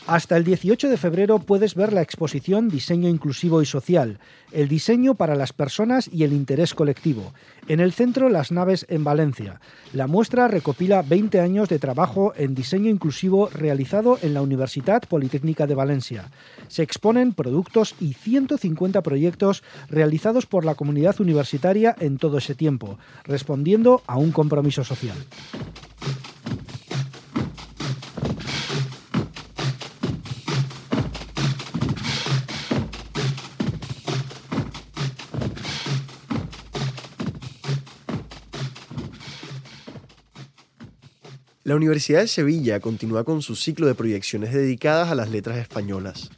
Hasta 0.06 0.36
el 0.36 0.44
18 0.44 0.88
de 0.88 0.98
febrero 0.98 1.40
puedes 1.40 1.74
ver 1.74 1.92
la 1.92 2.00
exposición 2.00 2.68
Diseño 2.68 3.08
Inclusivo 3.08 3.60
y 3.60 3.66
Social, 3.66 4.20
el 4.52 4.68
diseño 4.68 5.14
para 5.14 5.34
las 5.34 5.52
personas 5.52 6.08
y 6.12 6.22
el 6.22 6.32
interés 6.32 6.74
colectivo. 6.74 7.32
En 7.66 7.80
el 7.80 7.92
centro 7.92 8.28
Las 8.28 8.52
Naves 8.52 8.86
en 8.88 9.02
Valencia. 9.02 9.60
La 9.92 10.06
muestra 10.06 10.46
recopila 10.46 11.02
20 11.02 11.40
años 11.40 11.68
de 11.68 11.80
trabajo 11.80 12.32
en 12.36 12.54
diseño 12.54 12.88
inclusivo 12.88 13.50
realizado 13.52 14.20
en 14.22 14.32
la 14.32 14.42
Universidad 14.42 15.02
Politécnica 15.08 15.66
de 15.66 15.74
Valencia. 15.74 16.30
Se 16.68 16.84
exponen 16.84 17.32
productos 17.32 17.96
y 17.98 18.12
150 18.12 19.02
proyectos 19.02 19.64
realizados 19.88 20.46
por 20.46 20.64
la 20.64 20.76
comunidad 20.76 21.20
universitaria 21.20 21.96
en 21.98 22.18
todo 22.18 22.38
ese 22.38 22.54
tiempo, 22.54 22.96
respondiendo 23.24 24.02
a 24.06 24.18
un 24.18 24.30
compromiso 24.30 24.84
social. 24.84 25.16
La 41.66 41.74
Universidad 41.74 42.20
de 42.20 42.28
Sevilla 42.28 42.78
continúa 42.78 43.24
con 43.24 43.42
su 43.42 43.56
ciclo 43.56 43.88
de 43.88 43.96
proyecciones 43.96 44.54
dedicadas 44.54 45.10
a 45.10 45.16
las 45.16 45.30
letras 45.30 45.58
españolas. 45.58 46.30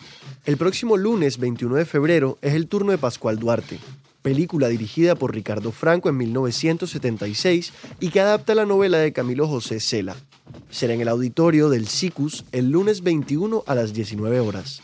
El 0.46 0.56
próximo 0.56 0.96
lunes 0.96 1.36
21 1.36 1.74
de 1.74 1.84
febrero 1.84 2.38
es 2.40 2.54
el 2.54 2.66
turno 2.66 2.92
de 2.92 2.96
Pascual 2.96 3.38
Duarte, 3.38 3.78
película 4.22 4.68
dirigida 4.68 5.16
por 5.16 5.34
Ricardo 5.34 5.70
Franco 5.70 6.08
en 6.08 6.16
1976 6.16 7.74
y 8.00 8.08
que 8.08 8.20
adapta 8.20 8.54
la 8.54 8.64
novela 8.64 8.96
de 8.96 9.12
Camilo 9.12 9.46
José 9.46 9.80
Cela. 9.80 10.16
Será 10.70 10.94
en 10.94 11.02
el 11.02 11.08
auditorio 11.08 11.68
del 11.68 11.88
SICUS 11.88 12.46
el 12.50 12.70
lunes 12.70 13.02
21 13.02 13.64
a 13.66 13.74
las 13.74 13.92
19 13.92 14.40
horas. 14.40 14.80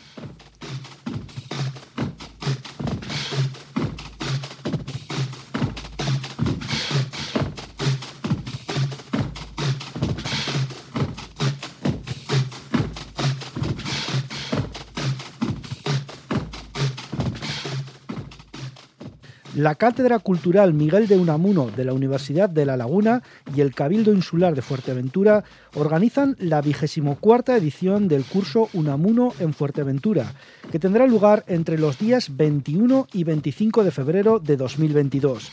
La 19.65 19.73
Cátedra 19.73 20.19
Cultural 20.19 20.75
Miguel 20.75 21.07
de 21.07 21.17
Unamuno 21.17 21.71
de 21.75 21.85
la 21.85 21.93
Universidad 21.93 22.47
de 22.47 22.67
La 22.67 22.77
Laguna 22.77 23.23
y 23.55 23.61
el 23.61 23.73
Cabildo 23.73 24.13
Insular 24.13 24.53
de 24.53 24.61
Fuerteventura 24.61 25.43
organizan 25.73 26.35
la 26.37 26.61
vigésimo 26.61 27.15
cuarta 27.15 27.57
edición 27.57 28.07
del 28.07 28.25
curso 28.25 28.69
Unamuno 28.73 29.33
en 29.39 29.55
Fuerteventura, 29.55 30.35
que 30.71 30.77
tendrá 30.77 31.07
lugar 31.07 31.45
entre 31.47 31.79
los 31.79 31.97
días 31.97 32.37
21 32.37 33.07
y 33.11 33.23
25 33.23 33.83
de 33.83 33.89
febrero 33.89 34.37
de 34.37 34.55
2022 34.55 35.51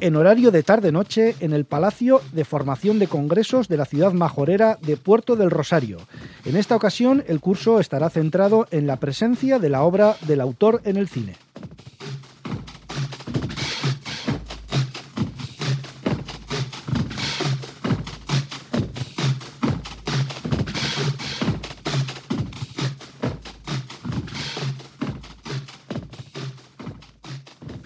en 0.00 0.16
horario 0.16 0.50
de 0.50 0.64
tarde-noche 0.64 1.36
en 1.38 1.52
el 1.52 1.64
Palacio 1.64 2.20
de 2.32 2.44
Formación 2.44 2.98
de 2.98 3.06
Congresos 3.06 3.68
de 3.68 3.76
la 3.76 3.84
ciudad 3.84 4.12
majorera 4.12 4.80
de 4.82 4.96
Puerto 4.96 5.36
del 5.36 5.52
Rosario. 5.52 5.98
En 6.44 6.56
esta 6.56 6.74
ocasión, 6.74 7.22
el 7.28 7.38
curso 7.38 7.78
estará 7.78 8.10
centrado 8.10 8.66
en 8.72 8.88
la 8.88 8.96
presencia 8.96 9.60
de 9.60 9.68
la 9.68 9.84
obra 9.84 10.16
del 10.26 10.40
autor 10.40 10.80
en 10.82 10.96
el 10.96 11.08
cine. 11.08 11.36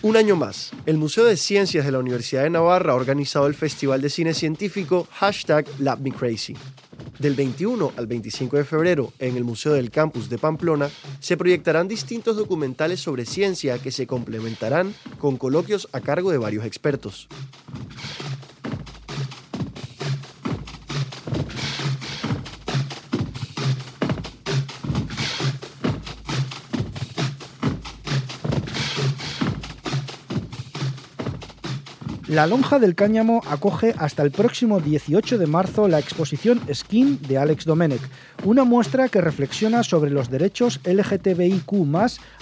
Un 0.09 0.17
año 0.17 0.37
más, 0.37 0.71
el 0.87 0.97
Museo 0.97 1.27
de 1.27 1.37
Ciencias 1.37 1.85
de 1.85 1.93
la 1.93 1.99
Universidad 1.99 2.45
de 2.45 2.49
Navarra 2.49 2.93
ha 2.93 2.97
organizado 2.97 3.47
el 3.47 3.53
Festival 3.53 4.01
de 4.01 4.09
Cine 4.09 4.33
Científico 4.33 5.07
hashtag 5.13 5.67
LabMeCrazy. 5.81 6.55
Del 7.19 7.35
21 7.35 7.93
al 7.95 8.07
25 8.07 8.57
de 8.57 8.65
febrero, 8.65 9.13
en 9.19 9.37
el 9.37 9.45
Museo 9.45 9.75
del 9.75 9.91
Campus 9.91 10.31
de 10.31 10.39
Pamplona, 10.39 10.89
se 11.21 11.37
proyectarán 11.37 11.89
distintos 11.89 12.39
documentales 12.39 13.01
sobre 13.01 13.27
ciencia 13.27 13.79
que 13.81 13.93
se 13.93 14.07
complementarán 14.07 14.95
con 15.19 15.37
coloquios 15.37 15.91
a 15.93 16.01
cargo 16.01 16.31
de 16.31 16.39
varios 16.39 16.65
expertos. 16.65 17.29
La 32.39 32.47
Lonja 32.47 32.79
del 32.79 32.95
Cáñamo 32.95 33.41
acoge 33.51 33.97
hasta 33.99 34.23
el 34.23 34.31
próximo 34.31 34.79
18 34.79 35.39
de 35.39 35.49
marzo 35.49 35.89
la 35.89 35.99
exposición 35.99 36.61
Skin 36.73 37.19
de 37.27 37.37
Alex 37.37 37.65
Domenech, 37.65 38.01
una 38.45 38.63
muestra 38.63 39.09
que 39.09 39.21
reflexiona 39.21 39.83
sobre 39.83 40.13
los 40.13 40.31
derechos 40.31 40.79
LGTBIQ 40.85 41.67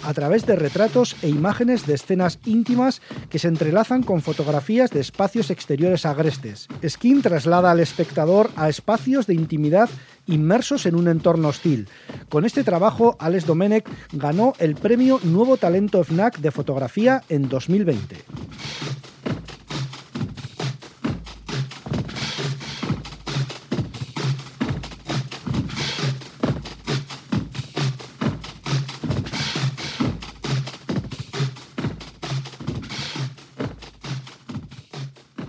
a 0.04 0.12
través 0.12 0.44
de 0.44 0.54
retratos 0.54 1.16
e 1.22 1.30
imágenes 1.30 1.86
de 1.86 1.94
escenas 1.94 2.40
íntimas 2.44 3.00
que 3.30 3.38
se 3.38 3.48
entrelazan 3.48 4.02
con 4.02 4.20
fotografías 4.20 4.90
de 4.90 5.00
espacios 5.00 5.48
exteriores 5.48 6.04
agrestes. 6.04 6.68
Skin 6.86 7.22
traslada 7.22 7.70
al 7.70 7.80
espectador 7.80 8.50
a 8.56 8.68
espacios 8.68 9.26
de 9.26 9.32
intimidad 9.32 9.88
inmersos 10.26 10.84
en 10.84 10.94
un 10.94 11.08
entorno 11.08 11.48
hostil. 11.48 11.88
Con 12.28 12.44
este 12.44 12.64
trabajo, 12.64 13.16
Alex 13.18 13.46
Domenech 13.46 13.88
ganó 14.12 14.52
el 14.58 14.74
premio 14.74 15.20
Nuevo 15.22 15.56
Talento 15.56 16.04
FNAC 16.04 16.36
de 16.40 16.50
Fotografía 16.50 17.22
en 17.30 17.48
2020. 17.48 18.16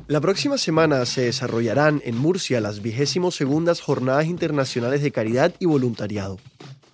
La 0.07 0.21
próxima 0.21 0.57
semana 0.57 1.05
se 1.05 1.23
desarrollarán 1.23 2.01
en 2.05 2.17
Murcia 2.17 2.61
las 2.61 2.81
vigésimos 2.81 3.35
segundas 3.35 3.81
Jornadas 3.81 4.27
Internacionales 4.27 5.01
de 5.01 5.11
Caridad 5.11 5.53
y 5.59 5.65
Voluntariado. 5.65 6.37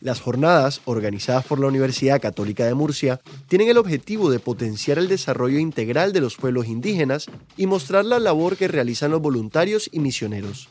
Las 0.02 0.20
jornadas, 0.20 0.82
organizadas 0.86 1.46
por 1.46 1.60
la 1.60 1.68
Universidad 1.68 2.20
Católica 2.20 2.66
de 2.66 2.74
Murcia, 2.74 3.22
tienen 3.48 3.70
el 3.70 3.78
objetivo 3.78 4.32
de 4.32 4.40
potenciar 4.40 4.98
el 4.98 5.08
desarrollo 5.08 5.60
integral 5.60 6.12
de 6.12 6.22
los 6.22 6.38
pueblos 6.38 6.66
indígenas 6.66 7.28
y 7.56 7.68
mostrar 7.68 8.04
la 8.04 8.18
labor 8.18 8.58
que 8.58 8.68
realizan 8.68 9.12
los 9.12 9.22
voluntarios 9.22 9.92
y 9.94 10.00
misioneros. 10.00 10.68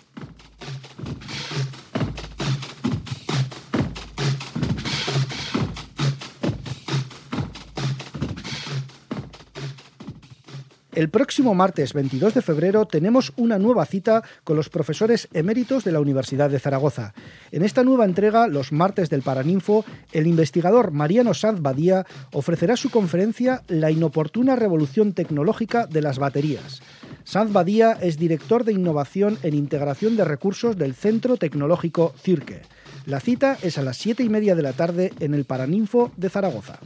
El 10.95 11.09
próximo 11.09 11.55
martes 11.55 11.95
22 11.95 12.35
de 12.35 12.43
febrero 12.43 12.85
tenemos 12.85 13.33
una 13.37 13.59
nueva 13.59 13.87
cita 13.87 14.23
con 14.45 14.57
los 14.57 14.69
profesores 14.69 15.27
eméritos 15.33 15.85
de 15.85 15.93
la 15.93 16.01
Universidad 16.01 16.51
de 16.51 16.59
Zaragoza. 16.59 17.15
En 17.51 17.65
esta 17.65 17.83
nueva 17.83 18.05
entrega, 18.05 18.47
los 18.47 18.73
martes 18.73 19.09
del 19.09 19.23
Paraninfo, 19.23 19.87
el 20.13 20.27
investigador 20.27 20.91
Mariano 20.91 21.33
Sanz 21.33 21.63
Badía 21.63 22.05
ofrecerá 22.33 22.77
su 22.77 22.91
conferencia 22.91 23.63
La 23.69 23.91
inoportuna 23.91 24.55
revolución 24.55 25.15
tecnológica 25.15 25.87
de 25.87 26.03
las 26.03 26.19
baterías. 26.19 26.83
Sanz 27.25 27.55
Badía 27.55 27.93
es 27.93 28.19
director 28.19 28.65
de 28.65 28.75
innovación 28.75 29.39
en 29.43 29.55
integración 29.55 30.19
de 30.19 30.27
recursos 30.27 30.77
del 30.77 30.95
Centro 30.95 31.39
Tecnológico 31.39 32.13
Cirque. 32.23 32.61
La 33.07 33.21
cita 33.21 33.57
es 33.63 33.79
a 33.79 33.83
las 33.83 33.97
7 33.97 34.25
y 34.25 34.29
media 34.29 34.55
de 34.55 34.63
la 34.63 34.75
tarde 34.75 35.15
en 35.21 35.33
el 35.33 35.47
Paraninfo 35.47 36.13
de 36.19 36.29
Zaragoza. 36.29 36.81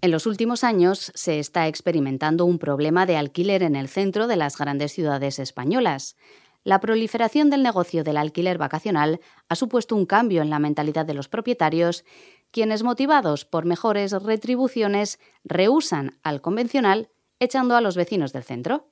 En 0.00 0.12
los 0.12 0.26
últimos 0.26 0.62
años 0.62 1.10
se 1.14 1.40
está 1.40 1.66
experimentando 1.66 2.44
un 2.44 2.60
problema 2.60 3.04
de 3.04 3.16
alquiler 3.16 3.64
en 3.64 3.74
el 3.74 3.88
centro 3.88 4.28
de 4.28 4.36
las 4.36 4.56
grandes 4.56 4.92
ciudades 4.92 5.40
españolas. 5.40 6.16
La 6.62 6.78
proliferación 6.78 7.50
del 7.50 7.64
negocio 7.64 8.04
del 8.04 8.16
alquiler 8.16 8.58
vacacional 8.58 9.20
ha 9.48 9.56
supuesto 9.56 9.96
un 9.96 10.06
cambio 10.06 10.42
en 10.42 10.50
la 10.50 10.60
mentalidad 10.60 11.04
de 11.04 11.14
los 11.14 11.28
propietarios, 11.28 12.04
quienes 12.52 12.84
motivados 12.84 13.44
por 13.44 13.64
mejores 13.64 14.12
retribuciones 14.12 15.18
rehusan 15.42 16.18
al 16.22 16.42
convencional 16.42 17.10
echando 17.40 17.74
a 17.74 17.80
los 17.80 17.96
vecinos 17.96 18.32
del 18.32 18.44
centro. 18.44 18.88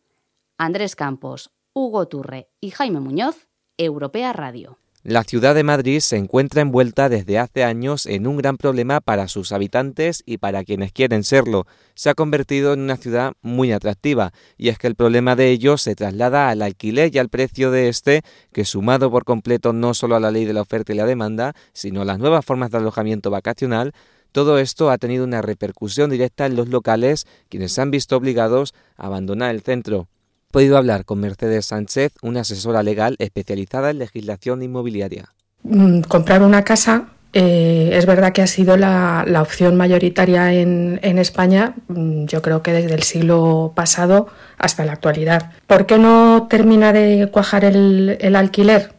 Andrés 0.59 0.97
Campos, 0.97 1.53
Hugo 1.73 2.09
Turre 2.09 2.49
y 2.61 2.71
Jaime 2.71 2.99
Muñoz, 2.99 3.47
Europea 3.77 4.33
Radio. 4.33 4.79
La 5.09 5.23
ciudad 5.23 5.55
de 5.55 5.63
Madrid 5.63 6.01
se 6.01 6.17
encuentra 6.17 6.63
envuelta 6.63 7.09
desde 7.09 7.39
hace 7.39 7.63
años 7.63 8.07
en 8.07 8.27
un 8.27 8.39
gran 8.39 8.57
problema 8.57 9.01
para 9.01 9.29
sus 9.29 9.53
habitantes 9.53 10.25
y 10.27 10.39
para 10.39 10.65
quienes 10.65 10.91
quieren 10.91 11.23
serlo. 11.23 11.65
Se 11.95 12.11
ha 12.11 12.15
convertido 12.15 12.73
en 12.73 12.81
una 12.81 12.97
ciudad 12.97 13.35
muy 13.41 13.71
atractiva, 13.71 14.33
y 14.57 14.69
es 14.69 14.79
que 14.79 14.89
el 14.89 14.97
problema 14.97 15.37
de 15.37 15.53
ello 15.53 15.79
se 15.79 15.95
traslada 15.95 16.49
al 16.49 16.61
alquiler 16.61 17.15
y 17.15 17.19
al 17.21 17.29
precio 17.29 17.71
de 17.71 17.89
este, 17.89 18.23
que 18.53 18.65
sumado 18.65 19.09
por 19.09 19.23
completo 19.23 19.73
no 19.73 19.95
solo 19.95 20.17
a 20.17 20.21
la 20.21 20.33
ley 20.33 20.45
de 20.45 20.55
la 20.55 20.63
oferta 20.63 20.93
y 20.93 20.97
la 20.97 21.07
demanda, 21.07 21.55
sino 21.73 22.03
a 22.03 22.05
las 22.05 22.19
nuevas 22.19 22.45
formas 22.45 22.73
de 22.73 22.79
alojamiento 22.79 23.31
vacacional, 23.31 23.93
todo 24.33 24.59
esto 24.59 24.91
ha 24.91 24.99
tenido 24.99 25.23
una 25.23 25.41
repercusión 25.41 26.11
directa 26.11 26.47
en 26.47 26.57
los 26.57 26.69
locales, 26.69 27.29
quienes 27.49 27.71
se 27.71 27.81
han 27.81 27.93
visto 27.93 28.17
obligados 28.17 28.75
a 28.97 29.07
abandonar 29.07 29.55
el 29.55 29.63
centro 29.63 30.09
podido 30.51 30.77
hablar 30.77 31.05
con 31.05 31.21
Mercedes 31.21 31.67
Sánchez, 31.67 32.13
una 32.23 32.41
asesora 32.41 32.83
legal 32.83 33.17
especializada 33.19 33.91
en 33.91 33.99
legislación 33.99 34.63
inmobiliaria. 34.63 35.33
Mm, 35.63 36.01
comprar 36.03 36.43
una 36.43 36.65
casa 36.65 37.09
eh, 37.39 37.91
es 37.93 38.07
verdad 38.07 38.33
que 38.33 38.41
ha 38.41 38.47
sido 38.47 38.79
la, 38.79 39.27
opción 39.43 39.77
mayoritaria 39.77 40.55
en, 40.55 41.19
España, 41.19 41.75
mm, 41.89 42.25
yo 42.25 42.41
creo 42.41 42.63
que 42.63 42.73
desde 42.73 42.95
el 42.95 43.03
siglo 43.03 43.73
pasado 43.77 44.29
hasta 44.57 44.87
la 44.87 44.93
actualidad. 44.93 45.51
¿Por 45.67 45.85
qué 45.85 45.99
no 45.99 46.47
termina 46.49 46.95
de 46.95 47.29
cuajar 47.31 47.67
el, 47.67 48.37
alquiler? 48.37 48.93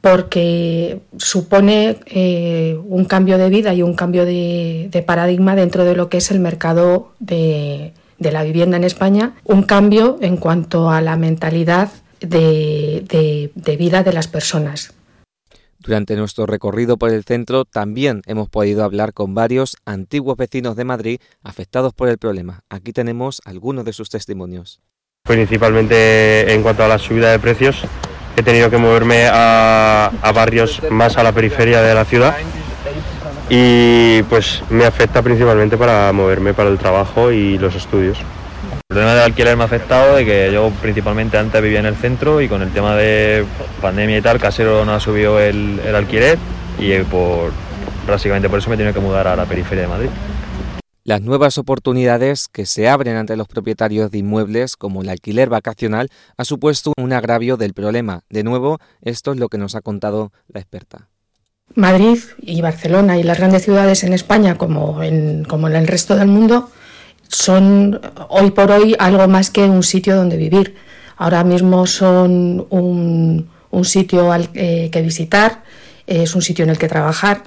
Porque 0.00 1.00
supone 1.18 1.98
eh, 2.06 2.78
un 2.88 3.04
cambio 3.04 3.36
de 3.36 3.50
vida 3.50 3.74
y 3.74 3.82
un 3.82 3.94
cambio 3.94 4.24
de 4.24 5.04
paradigma 5.06 5.54
dentro 5.54 5.84
de 5.84 5.94
lo 5.94 6.08
que 6.08 6.16
es 6.16 6.30
el 6.30 6.40
mercado 6.40 7.12
de, 7.20 7.92
de 8.22 8.32
la 8.32 8.42
vivienda 8.42 8.76
en 8.76 8.84
España, 8.84 9.34
un 9.44 9.62
cambio 9.62 10.18
en 10.20 10.36
cuanto 10.36 10.90
a 10.90 11.00
la 11.00 11.16
mentalidad 11.16 11.90
de, 12.20 13.50
vida 13.78 14.02
de 14.02 14.12
las 14.12 14.28
personas. 14.28 14.94
Durante 15.78 16.14
nuestro 16.14 16.46
recorrido 16.46 16.96
por 16.96 17.10
el 17.10 17.24
centro 17.24 17.64
también 17.64 18.22
hemos 18.26 18.48
podido 18.48 18.84
hablar 18.84 19.12
con 19.12 19.34
varios 19.34 19.76
antiguos 19.84 20.36
vecinos 20.36 20.76
de 20.76 20.84
Madrid 20.84 21.20
afectados 21.42 21.92
por 21.92 22.08
el 22.08 22.18
problema. 22.18 22.60
Aquí 22.70 22.92
tenemos 22.92 23.40
algunos 23.44 23.84
de 23.84 23.92
sus 23.92 24.08
testimonios. 24.08 24.80
Principalmente 25.24 26.54
en 26.54 26.62
cuanto 26.62 26.84
a 26.84 26.88
la 26.88 26.98
subida 26.98 27.32
de 27.32 27.40
precios, 27.40 27.82
he 28.36 28.42
tenido 28.42 28.70
que 28.70 28.78
moverme 28.78 29.26
a, 29.26 30.06
a 30.06 30.32
barrios 30.32 30.80
más 30.90 31.16
a 31.16 31.24
la 31.24 31.32
periferia 31.32 31.82
de 31.82 31.94
la 31.94 32.04
ciudad 32.04 32.36
y 33.54 34.22
pues 34.30 34.62
me 34.70 34.86
afecta 34.86 35.20
principalmente 35.20 35.76
para 35.76 36.10
moverme 36.14 36.54
para 36.54 36.70
el 36.70 36.78
trabajo 36.78 37.30
y 37.30 37.58
los 37.58 37.74
estudios. 37.74 38.16
El 38.18 38.80
problema 38.88 39.12
del 39.12 39.24
alquiler 39.24 39.58
me 39.58 39.62
ha 39.64 39.66
afectado 39.66 40.16
de 40.16 40.24
que 40.24 40.50
yo 40.50 40.70
principalmente 40.80 41.36
antes 41.36 41.60
vivía 41.60 41.80
en 41.80 41.84
el 41.84 41.96
centro 41.96 42.40
y 42.40 42.48
con 42.48 42.62
el 42.62 42.72
tema 42.72 42.96
de 42.96 43.44
pandemia 43.82 44.16
y 44.16 44.22
tal, 44.22 44.40
Casero 44.40 44.86
no 44.86 44.94
ha 44.94 45.00
subido 45.00 45.38
el, 45.38 45.80
alquiler 45.94 46.38
y 46.78 46.96
por, 47.00 47.52
básicamente 48.08 48.48
por 48.48 48.58
eso 48.58 48.70
me 48.70 48.76
tiene 48.76 48.94
que 48.94 49.00
mudar 49.00 49.28
a 49.28 49.36
la 49.36 49.44
periferia 49.44 49.82
de 49.82 49.88
Madrid. 49.88 50.10
Las 51.04 51.20
nuevas 51.20 51.58
oportunidades 51.58 52.48
que 52.48 52.64
se 52.64 52.88
abren 52.88 53.16
ante 53.16 53.36
los 53.36 53.48
propietarios 53.48 54.10
de 54.10 54.16
inmuebles, 54.16 54.76
como 54.76 55.02
el 55.02 55.10
alquiler 55.10 55.50
vacacional, 55.50 56.08
ha 56.38 56.46
supuesto 56.46 56.94
un 56.96 57.12
agravio 57.12 57.58
del 57.58 57.74
problema. 57.74 58.22
De 58.30 58.44
nuevo, 58.44 58.78
esto 59.02 59.32
es 59.32 59.38
lo 59.38 59.50
que 59.50 59.58
nos 59.58 59.74
ha 59.74 59.82
contado 59.82 60.32
la 60.48 60.60
experta. 60.60 61.11
Madrid 61.74 62.18
y 62.40 62.60
Barcelona 62.60 63.18
y 63.18 63.22
las 63.22 63.38
grandes 63.38 63.62
ciudades 63.62 64.04
en 64.04 64.12
España, 64.12 64.56
como 64.56 65.02
en, 65.02 65.44
como 65.44 65.68
en 65.68 65.76
el 65.76 65.86
resto 65.86 66.16
del 66.16 66.28
mundo, 66.28 66.70
son 67.28 68.00
hoy 68.28 68.50
por 68.50 68.70
hoy 68.70 68.94
algo 68.98 69.26
más 69.28 69.50
que 69.50 69.64
un 69.64 69.82
sitio 69.82 70.16
donde 70.16 70.36
vivir. 70.36 70.74
Ahora 71.16 71.44
mismo 71.44 71.86
son 71.86 72.66
un, 72.70 73.48
sitio 73.84 74.32
al, 74.32 74.50
eh, 74.54 74.90
que 74.90 75.02
visitar, 75.02 75.62
es 76.06 76.34
un 76.34 76.42
sitio 76.42 76.64
en 76.64 76.70
el 76.70 76.78
que 76.78 76.88
trabajar 76.88 77.44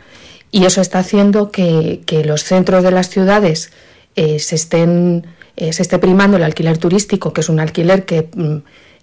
y 0.52 0.66
eso 0.66 0.82
está 0.82 1.00
haciendo 1.00 1.52
que, 1.52 2.02
los 2.26 2.44
centros 2.44 2.84
de 2.84 2.92
las 2.92 3.10
ciudades 3.10 3.72
eh, 4.16 4.40
se, 4.40 4.56
estén, 4.56 5.28
eh, 5.58 5.74
se 5.74 5.82
esté 5.82 6.00
primando 6.00 6.38
el 6.38 6.44
alquiler 6.44 6.78
turístico, 6.78 7.34
que 7.34 7.42
es 7.42 7.50
un 7.50 7.60
alquiler 7.60 8.06
que 8.06 8.30
mm, 8.34 8.58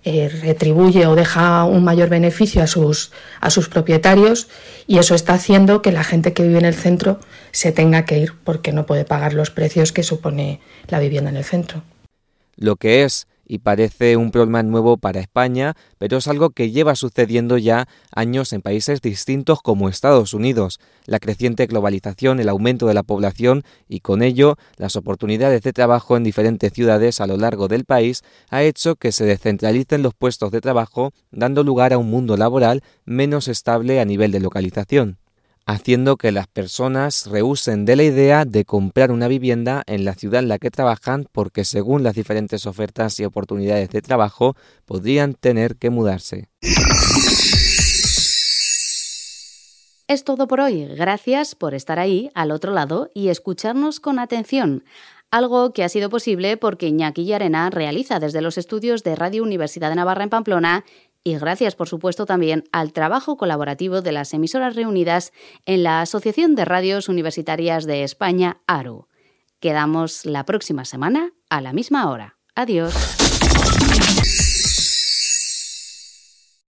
eh, 0.05 0.29
retribuye 0.29 1.07
o 1.07 1.15
deja 1.15 1.65
un 1.65 1.85
mayor 1.85 2.09
beneficio 2.09 2.63
a 2.63 2.67
sus, 2.67 3.13
a 3.41 3.51
sus 3.51 3.69
propietarios 3.69 4.49
y 4.87 4.99
eso 4.99 5.15
está 5.15 5.35
haciendo 5.35 5.81
que 5.81 5.93
la 5.93 6.03
gente 6.03 6.33
que 6.33 6.43
vive 6.43 6.59
en 6.59 6.65
el 6.65 6.75
centro 6.75 7.21
se 7.53 7.71
tenga 7.71 8.05
que 8.05 8.19
ir 8.19 8.33
porque 8.43 8.73
no 8.73 8.85
puede 8.85 9.05
pagar 9.05 9.33
los 9.33 9.51
precios 9.51 9.93
que 9.93 10.03
supone 10.03 10.61
la 10.89 10.99
vivienda 10.99 11.31
en 11.31 11.37
el 11.37 11.45
centro. 11.45 11.83
Lo 12.57 12.77
que 12.77 13.05
es 13.05 13.27
y 13.53 13.59
parece 13.59 14.17
un 14.17 14.31
problema 14.31 14.63
nuevo 14.63 14.97
para 14.97 15.21
España, 15.21 15.75
pero 15.99 16.17
es 16.17 16.27
algo 16.27 16.49
que 16.51 16.71
lleva 16.71 16.97
sucediendo 16.97 17.59
ya 17.59 17.87
años 18.11 18.55
en 18.55 18.63
países 18.63 19.03
distintos 19.03 19.61
como 19.61 19.91
Estados 19.91 20.33
Unidos. 20.33 20.81
La 21.05 21.19
creciente 21.19 21.67
globalización, 21.67 22.41
el 22.41 22.49
aumento 22.49 22.87
de 22.87 22.95
la 22.95 23.03
población 23.03 23.63
y 23.91 24.01
con 24.01 24.23
ello 24.23 24.57
las 24.79 24.97
oportunidades 24.97 25.61
de 25.61 25.75
trabajo 25.75 26.17
en 26.17 26.25
diferentes 26.25 26.73
ciudades 26.73 27.21
a 27.21 27.27
lo 27.27 27.37
largo 27.37 27.69
del 27.69 27.85
país 27.85 28.23
ha 28.49 28.63
hecho 28.63 28.97
que 28.97 29.13
se 29.13 29.27
descentralicen 29.27 30.03
los 30.03 30.15
puestos 30.15 30.51
de 30.51 30.63
trabajo, 30.63 31.13
dando 31.31 31.63
lugar 31.63 31.93
a 31.93 31.99
un 31.99 32.09
mundo 32.09 32.39
laboral 32.39 32.83
menos 33.05 33.49
estable 33.49 34.01
a 34.01 34.07
nivel 34.07 34.33
de 34.33 34.41
localización 34.41 35.19
haciendo 35.67 36.17
que 36.17 36.33
las 36.33 36.47
personas 36.47 37.27
rehúsen 37.27 37.85
de 37.85 37.97
la 37.97 38.03
idea 38.05 38.45
de 38.45 38.65
comprar 38.65 39.11
una 39.11 39.29
vivienda 39.29 39.83
en 39.87 40.05
la 40.05 40.15
ciudad 40.15 40.43
en 40.43 40.49
la 40.49 40.59
que 40.59 40.71
trabajan 40.71 41.27
porque 41.33 41.65
según 41.65 42.03
las 42.03 42.15
diferentes 42.15 42.67
ofertas 42.67 43.19
y 43.21 43.25
oportunidades 43.25 43.91
de 43.91 44.03
trabajo 44.03 44.57
podrían 44.85 45.35
tener 45.35 45.77
que 45.77 45.91
mudarse. 45.91 46.49
Es 50.09 50.25
todo 50.25 50.47
por 50.47 50.61
hoy. 50.61 50.85
Gracias 50.95 51.55
por 51.55 51.75
estar 51.75 51.99
ahí 51.99 52.31
al 52.35 52.51
otro 52.51 52.73
lado 52.73 53.09
y 53.15 53.29
escucharnos 53.29 53.99
con 53.99 54.19
atención. 54.19 54.85
Algo 55.31 55.73
que 55.73 55.83
ha 55.83 55.89
sido 55.89 56.11
posible 56.11 56.59
porque 56.59 56.89
Iñaki 56.89 57.33
Arena 57.33 57.71
realiza 57.71 58.21
desde 58.21 58.43
los 58.43 58.59
estudios 58.59 59.03
de 59.03 59.17
Radio 59.17 59.43
Universidad 59.43 59.89
de 59.89 59.97
Navarra 59.97 60.25
en 60.25 60.29
Pamplona 60.29 60.85
y 61.25 61.37
gracias, 61.39 61.77
por 61.77 61.89
supuesto, 61.89 62.27
también 62.27 62.65
al 62.73 62.93
trabajo 62.93 63.37
colaborativo 63.37 64.03
de 64.03 64.13
las 64.13 64.35
emisoras 64.35 64.75
reunidas 64.75 65.33
en 65.67 65.83
la 65.85 66.01
Asociación 66.01 66.55
de 66.55 66.65
Radios 66.65 67.09
Universitarias 67.09 67.85
de 67.87 68.03
España, 68.03 68.61
ARU. 68.67 69.07
Quedamos 69.61 70.27
la 70.27 70.45
próxima 70.45 70.85
semana 70.85 71.33
a 71.49 71.61
la 71.61 71.73
misma 71.73 72.11
hora. 72.11 72.39
Adiós. 72.57 73.32